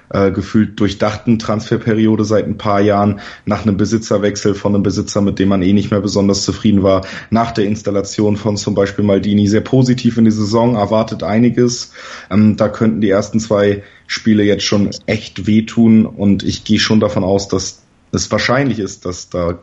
[0.10, 5.39] äh, gefühlt durchdachten Transferperiode seit ein paar Jahren, nach einem Besitzerwechsel von einem Besitzer, mit
[5.39, 9.47] dem man eh nicht mehr besonders zufrieden war, nach der Installation von zum Beispiel Maldini
[9.47, 11.93] sehr positiv in die Saison, erwartet einiges.
[12.32, 16.99] Ähm, da könnten die ersten zwei Spiele jetzt schon echt wehtun und ich gehe schon
[16.99, 19.60] davon aus, dass es wahrscheinlich ist, dass da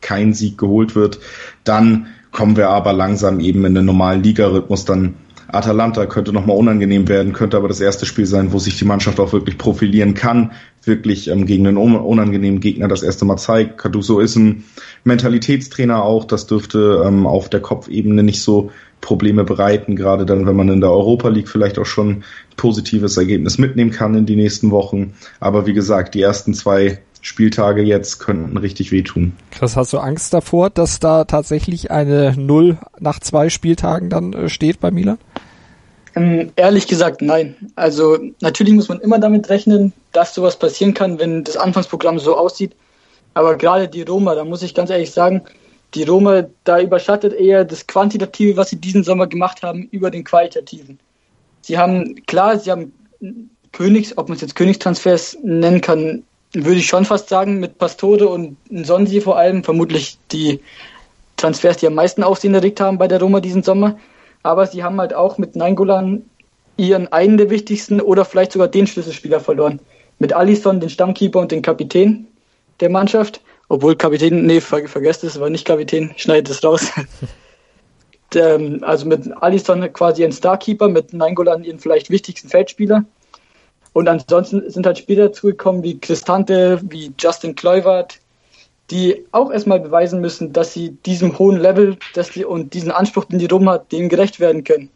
[0.00, 1.18] kein Sieg geholt wird.
[1.64, 5.16] Dann kommen wir aber langsam eben in den normalen Ligarhythmus dann
[5.52, 9.20] Atalanta könnte nochmal unangenehm werden, könnte aber das erste Spiel sein, wo sich die Mannschaft
[9.20, 10.52] auch wirklich profilieren kann,
[10.84, 13.78] wirklich ähm, gegen einen unangenehmen Gegner das erste Mal zeigt.
[13.78, 14.64] Carduso ist ein
[15.04, 18.70] Mentalitätstrainer auch, das dürfte ähm, auf der Kopfebene nicht so
[19.00, 22.22] Probleme bereiten, gerade dann, wenn man in der Europa League vielleicht auch schon
[22.56, 25.14] positives Ergebnis mitnehmen kann in die nächsten Wochen.
[25.40, 29.34] Aber wie gesagt, die ersten zwei Spieltage jetzt könnten richtig wehtun.
[29.50, 34.48] Chris, hast du Angst davor, dass da tatsächlich eine Null nach zwei Spieltagen dann äh,
[34.48, 35.18] steht bei Milan?
[36.16, 37.54] Ähm, ehrlich gesagt, nein.
[37.76, 42.36] Also natürlich muss man immer damit rechnen, dass sowas passieren kann, wenn das Anfangsprogramm so
[42.36, 42.74] aussieht.
[43.34, 45.42] Aber gerade die Roma, da muss ich ganz ehrlich sagen,
[45.94, 50.24] die Roma, da überschattet eher das Quantitative, was sie diesen Sommer gemacht haben, über den
[50.24, 50.98] Qualitativen.
[51.62, 52.92] Sie haben, klar, sie haben
[53.72, 58.28] Königs, ob man es jetzt Königstransfers nennen kann, würde ich schon fast sagen, mit Pastore
[58.28, 60.60] und Sonsi vor allem, vermutlich die
[61.36, 63.98] Transfers, die am meisten Aufsehen erregt haben bei der Roma diesen Sommer.
[64.42, 66.22] Aber sie haben halt auch mit Nainggolan
[66.76, 69.80] ihren einen der wichtigsten oder vielleicht sogar den Schlüsselspieler verloren.
[70.18, 72.26] Mit Alisson, den Stammkeeper und den Kapitän
[72.80, 73.40] der Mannschaft.
[73.68, 76.90] Obwohl Kapitän, nee, ver vergesst es, war nicht Kapitän, schneidet es raus.
[78.32, 83.04] Ähm, also mit Alisson quasi ein Starkeeper, mit Nainggolan ihren vielleicht wichtigsten Feldspieler.
[83.92, 88.18] Und ansonsten sind halt Spieler zugekommen wie Cristante, wie Justin Kluivert,
[88.90, 93.24] die auch erstmal beweisen müssen, dass sie diesem hohen Level dass sie, und diesen Anspruch,
[93.24, 94.90] den die Rom hat, dem gerecht werden können.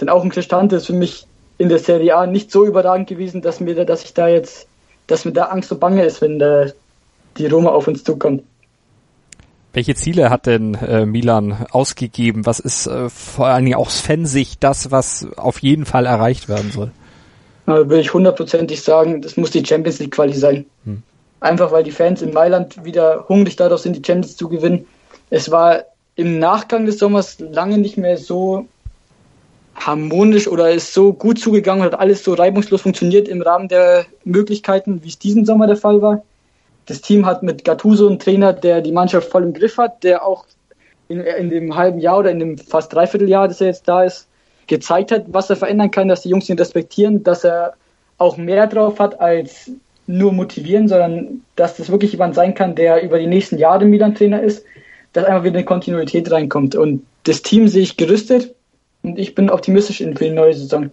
[0.00, 1.26] Denn auch ein Cristante ist für mich
[1.58, 4.66] in der Serie A nicht so überragend gewesen, dass mir, dass ich da jetzt,
[5.06, 6.72] dass mir da Angst und Bange ist, wenn der,
[7.36, 8.42] die Roma auf uns zukommt.
[9.72, 12.44] Welche Ziele hat denn äh, Milan ausgegeben?
[12.44, 16.72] Was ist äh, vor allen Dingen aus Fansicht das, was auf jeden Fall erreicht werden
[16.72, 16.90] soll?
[17.70, 20.66] Würde ich hundertprozentig sagen, das muss die Champions League Quali sein.
[20.84, 21.02] Hm.
[21.40, 24.86] Einfach weil die Fans in Mailand wieder hungrig darauf sind, die Champions zu gewinnen.
[25.30, 25.84] Es war
[26.16, 28.66] im Nachgang des Sommers lange nicht mehr so
[29.74, 35.02] harmonisch oder ist so gut zugegangen, hat alles so reibungslos funktioniert im Rahmen der Möglichkeiten,
[35.02, 36.22] wie es diesen Sommer der Fall war.
[36.86, 40.26] Das Team hat mit Gattuso einen Trainer, der die Mannschaft voll im Griff hat, der
[40.26, 40.44] auch
[41.08, 44.28] in, in dem halben Jahr oder in dem fast Dreivierteljahr, das er jetzt da ist,
[44.70, 47.74] gezeigt hat, was er verändern kann, dass die Jungs ihn respektieren, dass er
[48.18, 49.70] auch mehr drauf hat als
[50.06, 54.40] nur motivieren, sondern dass das wirklich jemand sein kann, der über die nächsten Jahre Milan-Trainer
[54.42, 54.64] ist,
[55.12, 56.76] dass einfach wieder eine Kontinuität reinkommt.
[56.76, 58.54] Und das Team sehe ich gerüstet
[59.02, 60.90] und ich bin optimistisch für die neue Saison.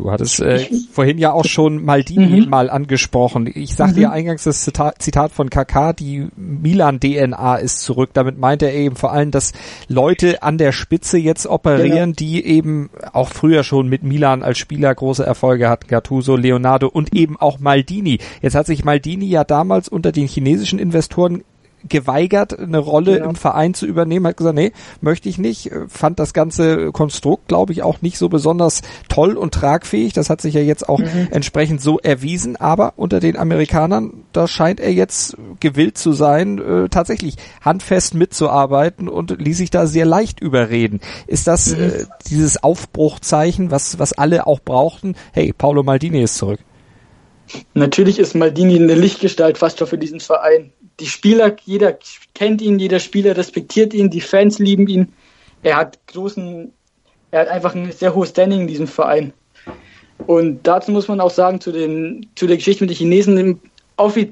[0.00, 2.48] Du hattest äh, vorhin ja auch schon Maldini mhm.
[2.48, 3.50] mal angesprochen.
[3.54, 4.02] Ich sagte mhm.
[4.02, 8.10] ja eingangs das Zitat von KK, die Milan-DNA ist zurück.
[8.14, 9.52] Damit meint er eben vor allem, dass
[9.88, 12.16] Leute an der Spitze jetzt operieren, genau.
[12.18, 15.86] die eben auch früher schon mit Milan als Spieler große Erfolge hatten.
[15.86, 18.20] Gattuso, Leonardo und eben auch Maldini.
[18.40, 21.42] Jetzt hat sich Maldini ja damals unter den chinesischen Investoren
[21.88, 23.30] geweigert, eine Rolle genau.
[23.30, 27.72] im Verein zu übernehmen, hat gesagt, nee, möchte ich nicht, fand das ganze Konstrukt, glaube
[27.72, 30.12] ich, auch nicht so besonders toll und tragfähig.
[30.12, 31.28] Das hat sich ja jetzt auch mhm.
[31.30, 36.88] entsprechend so erwiesen, aber unter den Amerikanern, da scheint er jetzt gewillt zu sein, äh,
[36.88, 41.00] tatsächlich handfest mitzuarbeiten und ließ sich da sehr leicht überreden.
[41.26, 41.82] Ist das mhm.
[41.82, 45.14] äh, dieses Aufbruchzeichen, was, was alle auch brauchten?
[45.32, 46.60] Hey, Paolo Maldini ist zurück.
[47.74, 51.98] Natürlich ist Maldini eine Lichtgestalt fast schon für diesen Verein die Spieler, jeder
[52.34, 55.12] kennt ihn, jeder Spieler respektiert ihn, die Fans lieben ihn.
[55.62, 56.72] Er hat großen,
[57.30, 59.32] er hat einfach ein sehr hohes Standing in diesem Verein.
[60.26, 63.60] Und dazu muss man auch sagen, zu, den, zu der Geschichte mit den Chinesen,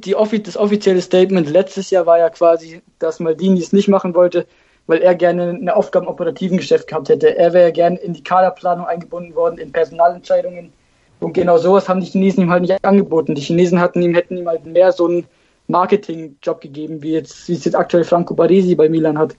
[0.05, 4.47] die, das offizielle Statement letztes Jahr war ja quasi, dass Maldini es nicht machen wollte,
[4.87, 7.37] weil er gerne eine Aufgabe im operativen Geschäft gehabt hätte.
[7.37, 10.73] Er wäre gerne in die Kaderplanung eingebunden worden, in Personalentscheidungen.
[11.21, 13.35] Und genau sowas haben die Chinesen ihm halt nicht angeboten.
[13.35, 15.27] Die Chinesen hatten ihm, hätten ihm halt mehr so ein
[15.69, 19.37] Marketing-Job gegeben, wie jetzt, wie es jetzt aktuell Franco Baresi bei Milan hat.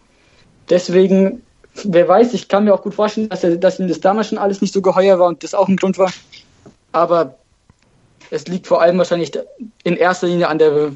[0.69, 1.41] Deswegen,
[1.83, 4.37] wer weiß, ich kann mir auch gut vorstellen, dass, er, dass ihm das damals schon
[4.37, 6.11] alles nicht so geheuer war und das auch ein Grund war.
[6.91, 7.35] Aber
[8.29, 9.31] es liegt vor allem wahrscheinlich
[9.83, 10.91] in erster Linie an der,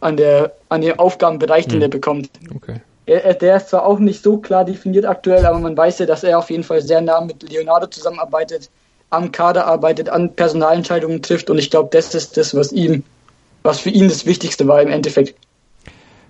[0.00, 1.82] an der, an dem Aufgabenbereich, den mhm.
[1.82, 2.30] er bekommt.
[2.54, 2.80] Okay.
[3.06, 6.24] er, der ist zwar auch nicht so klar definiert aktuell, aber man weiß ja, dass
[6.24, 8.70] er auf jeden Fall sehr nah mit Leonardo zusammenarbeitet,
[9.10, 13.04] am Kader arbeitet, an Personalentscheidungen trifft und ich glaube, das ist das, was ihm,
[13.62, 15.34] was für ihn das Wichtigste war im Endeffekt.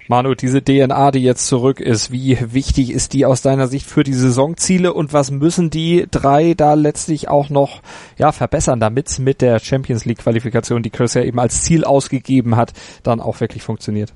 [0.08, 4.02] Manu, diese DNA, die jetzt zurück ist, wie wichtig ist die aus deiner Sicht für
[4.02, 7.82] die Saisonziele und was müssen die drei da letztlich auch noch
[8.18, 12.56] ja, verbessern, damit mit der Champions League Qualifikation, die Chris ja eben als Ziel ausgegeben
[12.56, 12.72] hat,
[13.04, 14.12] dann auch wirklich funktioniert?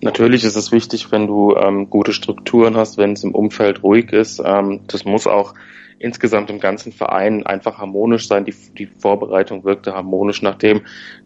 [0.00, 4.12] Natürlich ist es wichtig, wenn du ähm, gute Strukturen hast, wenn es im Umfeld ruhig
[4.12, 4.40] ist.
[4.44, 5.54] Ähm, das muss auch
[5.98, 8.44] insgesamt im ganzen Verein einfach harmonisch sein.
[8.44, 10.82] Die, die Vorbereitung wirkte harmonisch, nachdem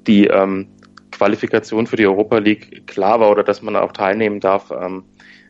[0.06, 0.68] die ähm,
[1.22, 4.72] Qualifikation für die Europa League klar war oder dass man auch teilnehmen darf.
[4.72, 5.04] Ähm,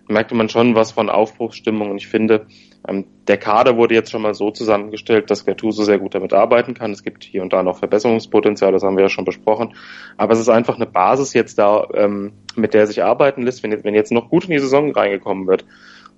[0.06, 2.44] merkte man schon was von Aufbruchsstimmung und ich finde,
[2.86, 6.74] ähm, der Kader wurde jetzt schon mal so zusammengestellt, dass Gattuso sehr gut damit arbeiten
[6.74, 6.90] kann.
[6.90, 9.74] Es gibt hier und da noch Verbesserungspotenzial, das haben wir ja schon besprochen.
[10.18, 13.70] Aber es ist einfach eine Basis jetzt da, ähm, mit der sich arbeiten lässt, wenn
[13.70, 15.64] jetzt, wenn jetzt noch gut in die Saison reingekommen wird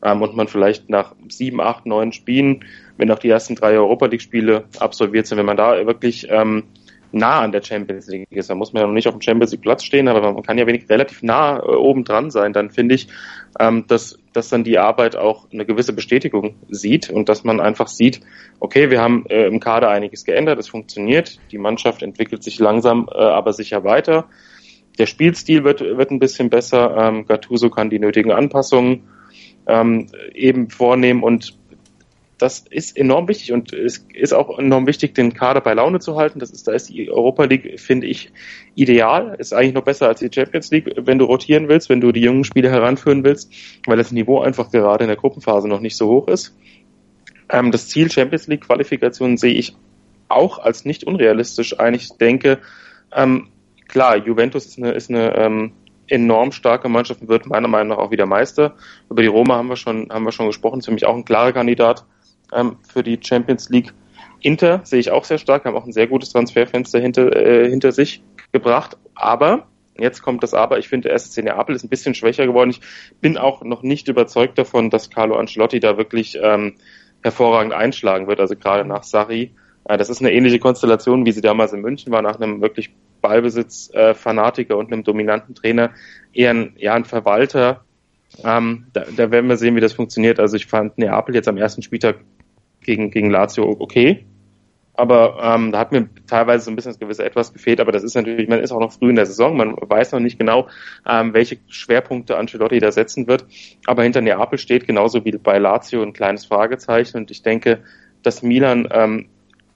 [0.03, 2.65] ähm, und man vielleicht nach sieben, acht, neun Spielen,
[2.97, 6.65] wenn auch die ersten drei Europa League Spiele absolviert sind, wenn man da wirklich ähm,
[7.15, 8.51] nah an der Champions League ist.
[8.51, 10.59] Da muss man ja noch nicht auf dem Champions League Platz stehen, aber man kann
[10.59, 12.53] ja wenig relativ nah äh, oben dran sein.
[12.53, 13.09] Dann finde ich,
[13.59, 17.89] ähm, dass, dass dann die Arbeit auch eine gewisse Bestätigung sieht und dass man einfach
[17.89, 18.21] sieht,
[18.61, 23.09] okay, wir haben äh, im Kader einiges geändert, es funktioniert, die Mannschaft entwickelt sich langsam,
[23.13, 24.27] äh, aber sicher weiter.
[24.99, 26.97] Der Spielstil wird, wird ein bisschen besser.
[26.97, 29.09] Ähm, Gattuso kann die nötigen Anpassungen
[29.67, 31.59] ähm, eben vornehmen und
[32.45, 36.17] das ist enorm wichtig und es ist auch enorm wichtig, den Kader bei Laune zu
[36.17, 36.41] halten.
[36.41, 38.31] Das ist, da ist die Europa League, finde ich,
[38.75, 39.35] ideal.
[39.39, 42.21] Ist eigentlich noch besser als die Champions League, wenn du rotieren willst, wenn du die
[42.21, 43.51] jungen Spieler heranführen willst,
[43.87, 46.55] weil das Niveau einfach gerade in der Gruppenphase noch nicht so hoch ist.
[47.49, 49.75] Ähm, das Ziel Champions League Qualifikation sehe ich
[50.29, 51.95] auch als nicht unrealistisch ein.
[51.95, 52.59] Ich denke,
[53.11, 53.49] ähm,
[53.89, 55.73] klar, Juventus ist eine, ist eine ähm,
[56.09, 58.75] enorm starke Mannschaft und wird meiner Meinung nach auch wieder Meister.
[59.09, 61.25] Über die Roma haben wir schon, haben wir schon gesprochen, ist für mich auch ein
[61.25, 62.05] klarer Kandidat
[62.53, 63.93] ähm, für die Champions League.
[64.41, 67.93] Inter sehe ich auch sehr stark, haben auch ein sehr gutes Transferfenster hinter, äh, hinter
[67.93, 68.23] sich
[68.53, 68.99] gebracht.
[69.15, 69.67] Aber,
[69.99, 72.71] jetzt kommt das Aber, ich finde, der SSC Neapel ist ein bisschen schwächer geworden.
[72.71, 72.81] Ich
[73.21, 76.75] bin auch noch nicht überzeugt davon, dass Carlo Ancelotti da wirklich ähm,
[77.23, 79.53] hervorragend einschlagen wird, also gerade nach Sarri.
[79.85, 82.95] Äh, das ist eine ähnliche Konstellation, wie sie damals in München war, nach einem wirklich
[83.23, 85.91] Ballbesitz-Fanatiker äh, und einem dominanten Trainer,
[86.33, 87.84] eher ein, ja, ein Verwalter.
[88.43, 90.41] Ähm, da, da werden wir sehen, wie das funktioniert.
[90.41, 92.17] Also ich fand Neapel jetzt am ersten Spieltag
[92.81, 94.25] gegen, gegen Lazio okay.
[94.97, 98.05] Aber ähm, da hat mir teilweise so ein bisschen das gewisse etwas gefehlt, aber das
[98.05, 100.69] ist natürlich, man ist auch noch früh in der Saison, man weiß noch nicht genau,
[101.05, 103.45] ähm, welche Schwerpunkte Ancelotti da setzen wird.
[103.87, 107.83] Aber hinter Neapel steht genauso wie bei Lazio ein kleines Fragezeichen und ich denke,
[108.23, 109.27] dass Milan ähm,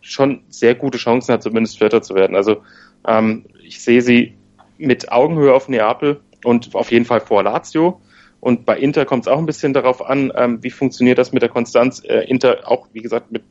[0.01, 2.37] schon sehr gute Chancen hat, zumindest Vierter zu werden.
[2.37, 2.63] Also
[3.05, 4.35] ähm, ich sehe sie
[4.79, 8.01] mit Augenhöhe auf Neapel und auf jeden Fall vor Lazio.
[8.41, 11.43] Und bei Inter kommt es auch ein bisschen darauf an, ähm, wie funktioniert das mit
[11.43, 12.03] der Konstanz.
[12.05, 13.43] Äh, Inter auch, wie gesagt, mit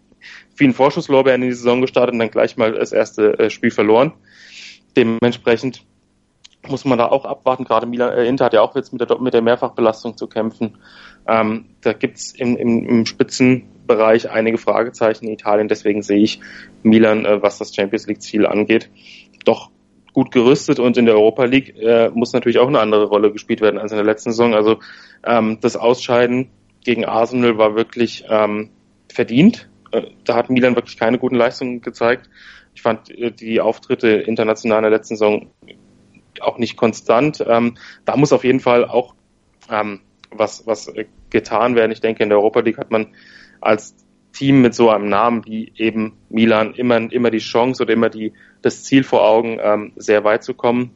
[0.55, 4.13] vielen Vorschusslorbeeren in die Saison gestartet und dann gleich mal das erste äh, Spiel verloren.
[4.95, 5.83] Dementsprechend
[6.67, 7.65] muss man da auch abwarten.
[7.65, 10.77] Gerade Milan, äh, Inter hat ja auch jetzt mit der, mit der Mehrfachbelastung zu kämpfen.
[11.27, 15.67] Ähm, da gibt's im, im, im Spitzenbereich einige Fragezeichen in Italien.
[15.67, 16.39] Deswegen sehe ich
[16.83, 18.89] Milan, äh, was das Champions League-Ziel angeht,
[19.45, 19.69] doch
[20.17, 23.61] gut gerüstet und in der Europa League äh, muss natürlich auch eine andere Rolle gespielt
[23.61, 24.55] werden als in der letzten Saison.
[24.55, 24.79] Also
[25.23, 26.49] ähm, das Ausscheiden
[26.83, 28.71] gegen Arsenal war wirklich ähm,
[29.13, 29.69] verdient.
[29.91, 32.31] Äh, da hat Milan wirklich keine guten Leistungen gezeigt.
[32.73, 35.51] Ich fand äh, die Auftritte international in der letzten Saison
[36.39, 37.45] auch nicht konstant.
[37.47, 39.13] Ähm, da muss auf jeden Fall auch
[39.69, 39.99] ähm,
[40.31, 41.91] was, was äh, getan werden.
[41.91, 43.13] Ich denke, in der Europa League hat man
[43.61, 43.95] als
[44.37, 48.33] Team mit so einem Namen wie eben Milan immer, immer die Chance oder immer die,
[48.61, 50.91] das Ziel vor Augen, ähm, sehr weit zu kommen.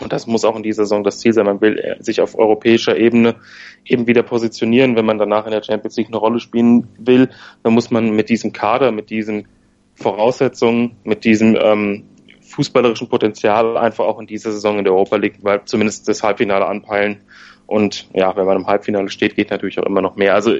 [0.00, 1.46] Und das muss auch in dieser Saison das Ziel sein.
[1.46, 3.36] Man will äh, sich auf europäischer Ebene
[3.84, 7.30] eben wieder positionieren, wenn man danach in der Champions League eine Rolle spielen will.
[7.62, 9.48] Dann muss man mit diesem Kader, mit diesen
[9.94, 12.04] Voraussetzungen, mit diesem ähm,
[12.42, 16.66] fußballerischen Potenzial einfach auch in dieser Saison in der Europa League, weil zumindest das Halbfinale
[16.66, 17.22] anpeilen.
[17.66, 20.34] Und ja, wenn man im Halbfinale steht, geht natürlich auch immer noch mehr.
[20.34, 20.56] Also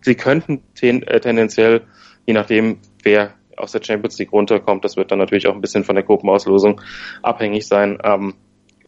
[0.00, 1.82] sie könnten ten, äh, tendenziell,
[2.26, 5.84] je nachdem, wer aus der Champions League runterkommt, das wird dann natürlich auch ein bisschen
[5.84, 6.80] von der Gruppenauslosung
[7.22, 8.34] abhängig sein, ähm,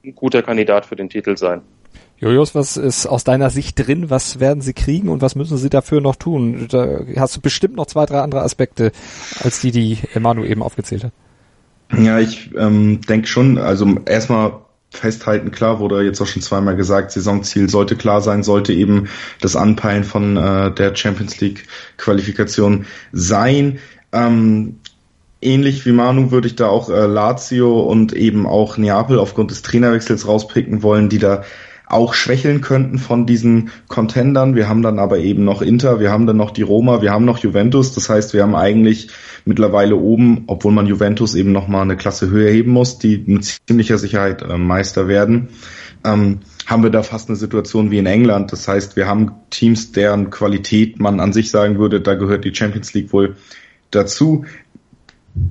[0.05, 1.63] ein guter Kandidat für den Titel sein.
[2.17, 4.09] Julius, was ist aus deiner Sicht drin?
[4.09, 6.69] Was werden sie kriegen und was müssen sie dafür noch tun?
[6.71, 8.93] Da hast du bestimmt noch zwei, drei andere Aspekte
[9.43, 11.13] als die, die Manu eben aufgezählt hat.
[11.99, 14.61] Ja, ich ähm, denke schon, also erstmal
[14.93, 15.51] festhalten.
[15.51, 19.09] Klar wurde jetzt auch schon zweimal gesagt, Saisonziel sollte klar sein, sollte eben
[19.41, 21.67] das Anpeilen von äh, der Champions League
[21.97, 23.79] Qualifikation sein.
[24.13, 24.79] Ähm,
[25.41, 29.63] ähnlich wie Manu würde ich da auch äh, Lazio und eben auch Neapel aufgrund des
[29.63, 31.43] Trainerwechsels rauspicken wollen, die da
[31.93, 34.55] auch schwächeln könnten von diesen Contendern.
[34.55, 37.25] Wir haben dann aber eben noch Inter, wir haben dann noch die Roma, wir haben
[37.25, 37.95] noch Juventus.
[37.95, 39.09] Das heißt, wir haben eigentlich
[39.45, 43.45] mittlerweile oben, obwohl man Juventus eben noch mal eine Klasse höher heben muss, die mit
[43.45, 45.49] ziemlicher Sicherheit äh, Meister werden.
[46.05, 48.53] Ähm, haben wir da fast eine Situation wie in England.
[48.53, 52.55] Das heißt, wir haben Teams, deren Qualität man an sich sagen würde, da gehört die
[52.55, 53.37] Champions League wohl
[53.91, 54.45] dazu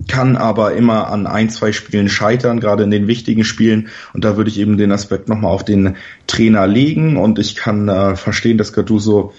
[0.08, 3.90] kann aber immer an ein, zwei Spielen scheitern, gerade in den wichtigen Spielen.
[4.14, 5.96] Und da würde ich eben den Aspekt nochmal auf den
[6.28, 7.18] Trainer legen.
[7.18, 9.34] Und ich kann äh, verstehen, dass Gattuso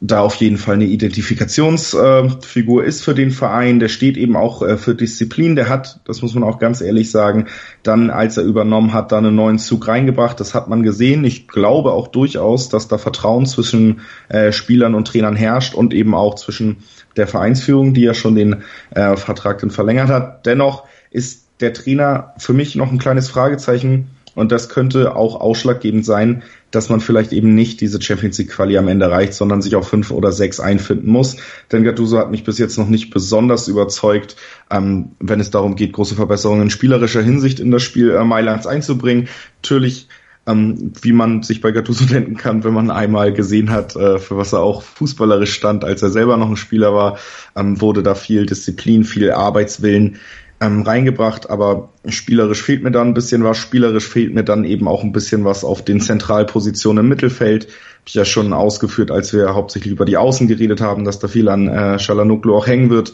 [0.00, 3.80] da auf jeden Fall eine Identifikationsfigur äh, ist für den Verein.
[3.80, 5.56] Der steht eben auch äh, für Disziplin.
[5.56, 7.46] Der hat, das muss man auch ganz ehrlich sagen,
[7.82, 10.38] dann, als er übernommen hat, da einen neuen Zug reingebracht.
[10.38, 11.24] Das hat man gesehen.
[11.24, 16.14] Ich glaube auch durchaus, dass da Vertrauen zwischen äh, Spielern und Trainern herrscht und eben
[16.14, 16.76] auch zwischen
[17.16, 20.46] der Vereinsführung, die ja schon den äh, Vertrag dann verlängert hat.
[20.46, 26.04] Dennoch ist der Trainer für mich noch ein kleines Fragezeichen und das könnte auch ausschlaggebend
[26.04, 29.74] sein, dass man vielleicht eben nicht diese Champions League Quali am Ende erreicht, sondern sich
[29.74, 31.36] auf fünf oder sechs einfinden muss.
[31.72, 34.36] Denn Gattuso hat mich bis jetzt noch nicht besonders überzeugt,
[34.70, 38.66] ähm, wenn es darum geht, große Verbesserungen in spielerischer Hinsicht in das Spiel äh, Mailands
[38.66, 39.28] einzubringen.
[39.62, 40.08] Natürlich
[40.48, 44.36] ähm, wie man sich bei Gattuso denken kann, wenn man einmal gesehen hat, äh, für
[44.36, 47.18] was er auch fußballerisch stand, als er selber noch ein Spieler war,
[47.54, 50.18] ähm, wurde da viel Disziplin, viel Arbeitswillen
[50.60, 54.88] ähm, reingebracht, aber spielerisch fehlt mir dann ein bisschen was, spielerisch fehlt mir dann eben
[54.88, 57.66] auch ein bisschen was auf den Zentralpositionen im Mittelfeld.
[57.66, 61.28] Hab ich ja schon ausgeführt, als wir hauptsächlich über die Außen geredet haben, dass da
[61.28, 63.12] viel an äh, Shalanoglu auch hängen wird.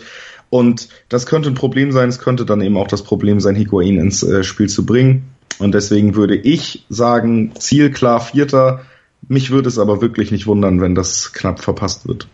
[0.48, 3.98] Und das könnte ein Problem sein, es könnte dann eben auch das Problem sein, Higuain
[3.98, 5.24] ins äh, Spiel zu bringen.
[5.58, 8.82] Und deswegen würde ich sagen, Ziel klar Vierter.
[9.28, 12.28] Mich würde es aber wirklich nicht wundern, wenn das knapp verpasst wird.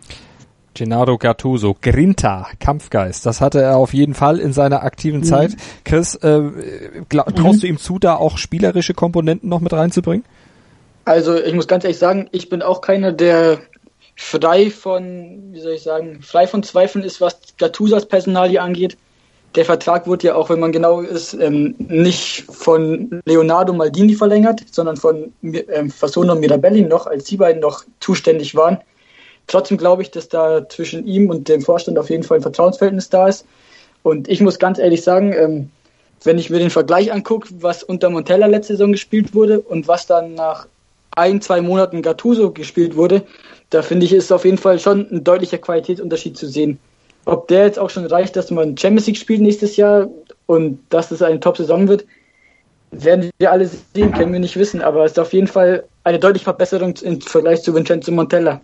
[0.81, 5.25] Gennaro Gattuso, Grinta, Kampfgeist, das hatte er auf jeden Fall in seiner aktiven mhm.
[5.25, 5.51] Zeit.
[5.85, 6.41] Chris, äh,
[7.07, 7.61] glaub, traust mhm.
[7.61, 10.25] du ihm zu, da auch spielerische Komponenten noch mit reinzubringen?
[11.05, 13.59] Also ich muss ganz ehrlich sagen, ich bin auch keiner, der
[14.15, 18.97] frei von, wie soll ich sagen, frei von Zweifeln ist, was Gattusas Personalie angeht.
[19.53, 24.63] Der Vertrag wurde ja auch, wenn man genau ist, ähm, nicht von Leonardo Maldini verlängert,
[24.71, 28.79] sondern von ähm, Fasono Mirabelli noch, als die beiden noch zuständig waren.
[29.51, 33.09] Trotzdem glaube ich, dass da zwischen ihm und dem Vorstand auf jeden Fall ein Vertrauensverhältnis
[33.09, 33.45] da ist.
[34.01, 35.69] Und ich muss ganz ehrlich sagen, ähm,
[36.23, 40.07] wenn ich mir den Vergleich angucke, was unter Montella letzte Saison gespielt wurde und was
[40.07, 40.67] dann nach
[41.17, 43.23] ein, zwei Monaten Gattuso gespielt wurde,
[43.71, 46.79] da finde ich, ist auf jeden Fall schon ein deutlicher Qualitätsunterschied zu sehen.
[47.25, 50.07] Ob der jetzt auch schon reicht, dass man Champions League spielt nächstes Jahr
[50.45, 52.05] und dass es eine Top-Saison wird,
[52.91, 54.81] werden wir alle sehen, können wir nicht wissen.
[54.81, 58.61] Aber es ist auf jeden Fall eine deutliche Verbesserung im Vergleich zu Vincenzo Montella.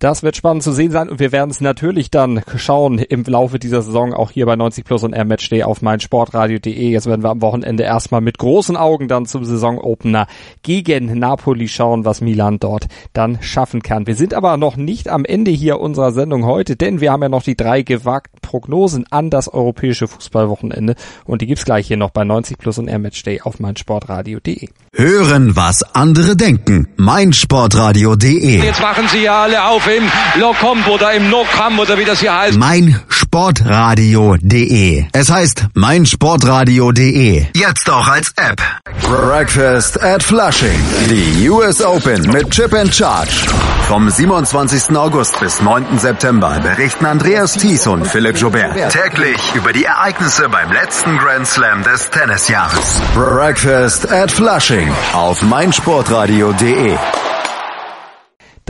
[0.00, 3.58] Das wird spannend zu sehen sein und wir werden es natürlich dann schauen im Laufe
[3.58, 6.88] dieser Saison auch hier bei 90 Plus und R-Matchday auf meinsportradio.de.
[6.90, 10.26] Jetzt werden wir am Wochenende erstmal mit großen Augen dann zum Saisonopener
[10.62, 14.06] gegen Napoli schauen, was Milan dort dann schaffen kann.
[14.06, 17.28] Wir sind aber noch nicht am Ende hier unserer Sendung heute, denn wir haben ja
[17.28, 20.94] noch die drei gewagten Prognosen an das europäische Fußballwochenende
[21.26, 24.66] und die gibt's gleich hier noch bei 90 Plus und R-Matchday auf meinsportradio.de.
[24.94, 26.88] Hören, was andere denken.
[26.96, 28.62] meinsportradio.de.
[28.64, 30.04] Jetzt machen sie ja alle auf im
[30.40, 32.58] Locomp oder im Nocam oder wie das hier heißt.
[32.58, 35.04] Mein Sportradio.de.
[35.12, 37.46] Es heißt meinsportradio.de.
[37.54, 38.60] Jetzt auch als App.
[39.02, 40.80] Breakfast at Flushing.
[41.08, 43.46] Die US Open mit Chip and Charge.
[43.88, 44.96] Vom 27.
[44.96, 45.98] August bis 9.
[45.98, 51.82] September berichten Andreas Thies und Philipp Joubert täglich über die Ereignisse beim letzten Grand Slam
[51.82, 53.00] des Tennisjahres.
[53.14, 56.96] Breakfast at Flushing auf meinsportradio.de.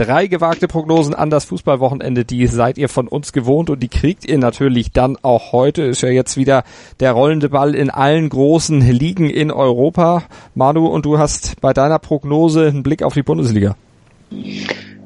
[0.01, 4.25] Drei gewagte Prognosen an das Fußballwochenende, die seid ihr von uns gewohnt und die kriegt
[4.25, 5.83] ihr natürlich dann auch heute.
[5.83, 6.63] Ist ja jetzt wieder
[6.99, 10.23] der rollende Ball in allen großen Ligen in Europa.
[10.55, 13.75] Manu, und du hast bei deiner Prognose einen Blick auf die Bundesliga.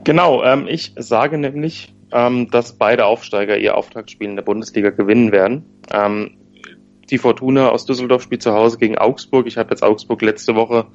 [0.06, 5.34] Genau, ähm, ich sage nämlich, ähm, dass beide Aufsteiger ihr Auftaktspiel in der Bundesliga gewinnen
[5.34, 5.66] werden.
[5.92, 6.38] Ähm,
[7.10, 9.46] die Fortuna aus Düsseldorf spielt zu Hause gegen Augsburg.
[9.46, 10.86] Ich habe jetzt Augsburg letzte Woche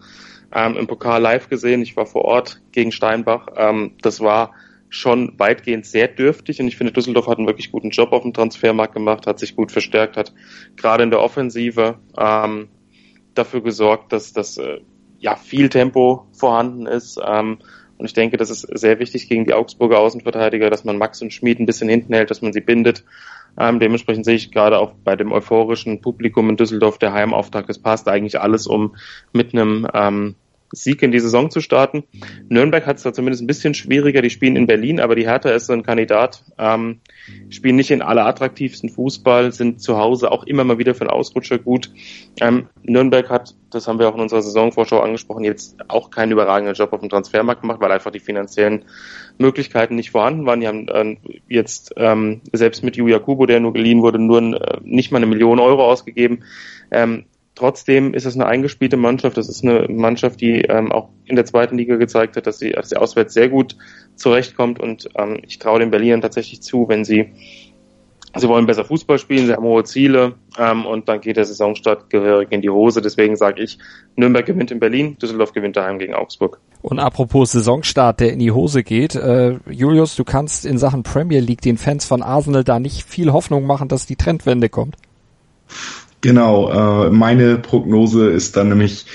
[0.55, 1.82] ähm, im Pokal live gesehen.
[1.82, 3.48] Ich war vor Ort gegen Steinbach.
[3.57, 4.53] Ähm, das war
[4.90, 8.34] schon weitgehend sehr dürftig und ich finde, Düsseldorf hat einen wirklich guten Job auf dem
[8.34, 10.34] Transfermarkt gemacht, hat sich gut verstärkt, hat
[10.76, 12.68] gerade in der Offensive ähm,
[13.34, 14.80] dafür gesorgt, dass das äh,
[15.20, 17.20] ja viel Tempo vorhanden ist.
[17.24, 17.59] Ähm,
[17.98, 21.32] und ich denke, das ist sehr wichtig gegen die Augsburger Außenverteidiger, dass man Max und
[21.32, 23.05] Schmid ein bisschen hinten hält, dass man sie bindet.
[23.61, 27.79] Ähm, dementsprechend sehe ich gerade auch bei dem euphorischen Publikum in Düsseldorf der Heimauftakt, es
[27.79, 28.97] passt eigentlich alles, um
[29.35, 30.35] mit einem ähm,
[30.73, 32.05] Sieg in die Saison zu starten.
[32.49, 34.23] Nürnberg hat es da zumindest ein bisschen schwieriger.
[34.23, 36.45] Die spielen in Berlin, aber die Hertha ist so ein Kandidat.
[36.59, 37.01] Ähm,
[37.49, 41.59] spielen nicht in attraktivsten Fußball, sind zu Hause auch immer mal wieder für einen Ausrutscher
[41.59, 41.91] gut.
[42.41, 46.75] Ähm, Nürnberg hat, das haben wir auch in unserer Saisonvorschau angesprochen, jetzt auch keinen überragenden
[46.75, 48.85] Job auf dem Transfermarkt gemacht, weil einfach die finanziellen
[49.39, 50.61] Möglichkeiten nicht vorhanden waren.
[50.61, 51.16] Die haben äh,
[51.49, 55.27] jetzt ähm, selbst mit Julia Kubo, der nur geliehen wurde, nur äh, nicht mal eine
[55.27, 56.45] Million Euro ausgegeben.
[56.91, 57.25] Ähm,
[57.61, 59.37] Trotzdem ist es eine eingespielte Mannschaft.
[59.37, 62.71] Das ist eine Mannschaft, die ähm, auch in der zweiten Liga gezeigt hat, dass sie,
[62.71, 63.77] dass sie auswärts sehr gut
[64.17, 64.81] zurechtkommt.
[64.81, 67.35] Und ähm, ich traue den Berlinern tatsächlich zu, wenn sie
[68.35, 72.09] sie wollen besser Fußball spielen, sie haben hohe Ziele ähm, und dann geht der Saisonstart
[72.09, 73.03] gehörig in die Hose.
[73.03, 73.77] Deswegen sage ich,
[74.17, 76.61] Nürnberg gewinnt in Berlin, Düsseldorf gewinnt daheim gegen Augsburg.
[76.81, 81.41] Und apropos Saisonstart, der in die Hose geht, äh, Julius, du kannst in Sachen Premier
[81.41, 84.97] League den Fans von Arsenal da nicht viel Hoffnung machen, dass die Trendwende kommt.
[86.23, 89.07] Genau, äh, meine Prognose ist dann nämlich,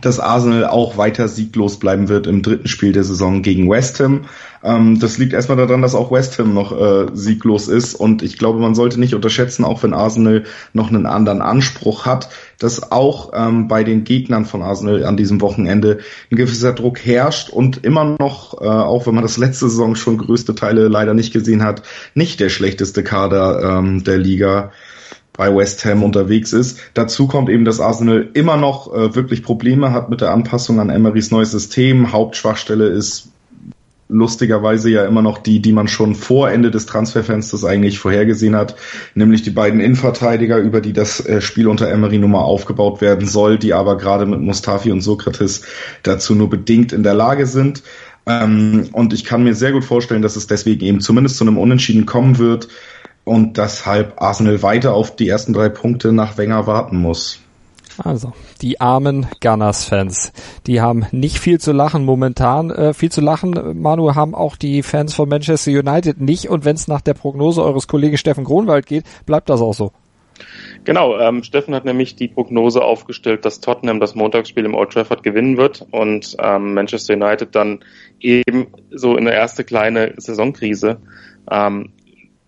[0.00, 4.22] dass Arsenal auch weiter sieglos bleiben wird im dritten Spiel der Saison gegen West Ham.
[4.62, 8.38] Ähm, das liegt erstmal daran, dass auch West Ham noch äh, sieglos ist und ich
[8.38, 13.32] glaube, man sollte nicht unterschätzen, auch wenn Arsenal noch einen anderen Anspruch hat, dass auch
[13.34, 15.98] ähm, bei den Gegnern von Arsenal an diesem Wochenende
[16.32, 20.16] ein gewisser Druck herrscht und immer noch, äh, auch wenn man das letzte Saison schon
[20.16, 21.82] größte Teile leider nicht gesehen hat,
[22.14, 24.72] nicht der schlechteste Kader ähm, der Liga
[25.36, 26.78] bei West Ham unterwegs ist.
[26.94, 30.90] Dazu kommt eben, dass Arsenal immer noch äh, wirklich Probleme hat mit der Anpassung an
[30.90, 32.12] Emerys neues System.
[32.12, 33.28] Hauptschwachstelle ist
[34.08, 38.76] lustigerweise ja immer noch die, die man schon vor Ende des Transferfensters eigentlich vorhergesehen hat,
[39.14, 43.26] nämlich die beiden Innenverteidiger, über die das äh, Spiel unter Emery nun mal aufgebaut werden
[43.26, 45.62] soll, die aber gerade mit Mustafi und Sokrates
[46.02, 47.82] dazu nur bedingt in der Lage sind.
[48.26, 51.58] Ähm, und ich kann mir sehr gut vorstellen, dass es deswegen eben zumindest zu einem
[51.58, 52.68] Unentschieden kommen wird
[53.24, 57.40] und deshalb Arsenal weiter auf die ersten drei Punkte nach Wenger warten muss.
[58.02, 60.32] Also, die armen Gunners-Fans,
[60.66, 62.70] die haben nicht viel zu lachen momentan.
[62.70, 66.48] Äh, viel zu lachen, Manu, haben auch die Fans von Manchester United nicht.
[66.48, 69.92] Und wenn es nach der Prognose eures Kollegen Steffen Kronwald geht, bleibt das auch so.
[70.82, 75.22] Genau, ähm, Steffen hat nämlich die Prognose aufgestellt, dass Tottenham das Montagsspiel im Old Trafford
[75.22, 77.84] gewinnen wird und ähm, Manchester United dann
[78.20, 80.98] eben so in eine erste kleine Saisonkrise
[81.50, 81.92] ähm,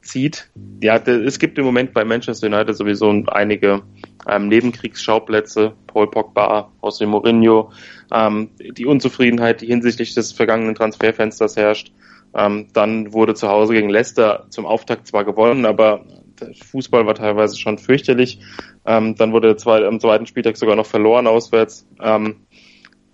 [0.07, 0.51] zieht.
[0.83, 3.83] Ja, es gibt im Moment bei Manchester United sowieso einige
[4.29, 7.71] ähm, Nebenkriegsschauplätze, Paul Pogba, José Mourinho,
[8.13, 11.93] ähm, die Unzufriedenheit, die hinsichtlich des vergangenen Transferfensters herrscht.
[12.35, 16.05] Ähm, dann wurde zu Hause gegen Leicester zum Auftakt zwar gewonnen, aber
[16.41, 18.41] der Fußball war teilweise schon fürchterlich.
[18.85, 21.87] Ähm, dann wurde zwei, am zweiten Spieltag sogar noch verloren auswärts.
[22.01, 22.46] Ähm,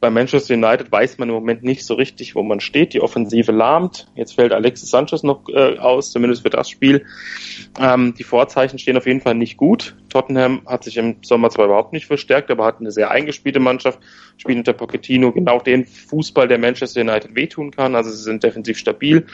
[0.03, 2.92] bei Manchester United weiß man im Moment nicht so richtig, wo man steht.
[2.92, 4.09] Die Offensive lahmt.
[4.16, 7.07] Jetzt fällt Alexis Sanchez noch äh, aus, zumindest für das Spiel.
[7.78, 9.94] Ähm, die Vorzeichen stehen auf jeden Fall nicht gut.
[10.09, 14.00] Tottenham hat sich im Sommer zwar überhaupt nicht verstärkt, aber hat eine sehr eingespielte Mannschaft,
[14.38, 17.94] spielt unter Pochettino genau den Fußball, der Manchester United wehtun kann.
[17.94, 19.26] Also sie sind defensiv stabil,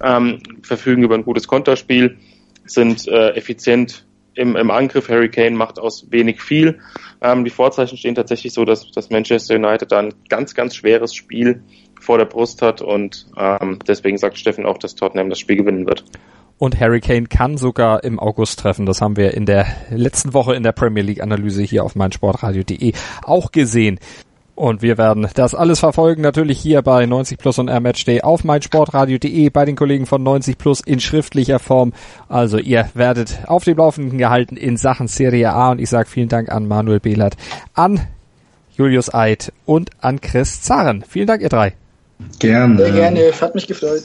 [0.00, 2.16] ähm, verfügen über ein gutes Konterspiel,
[2.64, 5.08] sind äh, effizient im, im Angriff.
[5.08, 6.78] Harry Kane macht aus wenig viel.
[7.20, 11.14] Ähm, die Vorzeichen stehen tatsächlich so, dass, dass Manchester United da ein ganz, ganz schweres
[11.14, 11.62] Spiel
[12.00, 15.86] vor der Brust hat und ähm, deswegen sagt Steffen auch, dass Tottenham das Spiel gewinnen
[15.86, 16.04] wird.
[16.58, 18.86] Und Harry Kane kann sogar im August treffen.
[18.86, 22.92] Das haben wir in der letzten Woche in der Premier League Analyse hier auf meinsportradio.de
[23.24, 23.98] auch gesehen.
[24.62, 28.44] Und wir werden das alles verfolgen, natürlich hier bei 90 Plus und Air Matchday auf
[28.44, 31.92] meinsportradio.de bei den Kollegen von 90 Plus in schriftlicher Form.
[32.28, 36.28] Also ihr werdet auf dem Laufenden gehalten in Sachen Serie A und ich sage vielen
[36.28, 37.36] Dank an Manuel Behlert,
[37.74, 38.06] an
[38.76, 41.02] Julius Eid und an Chris Zaren.
[41.08, 41.74] Vielen Dank, ihr drei.
[42.38, 42.76] Gerne.
[42.76, 44.04] Sehr gerne, hat mich gefreut.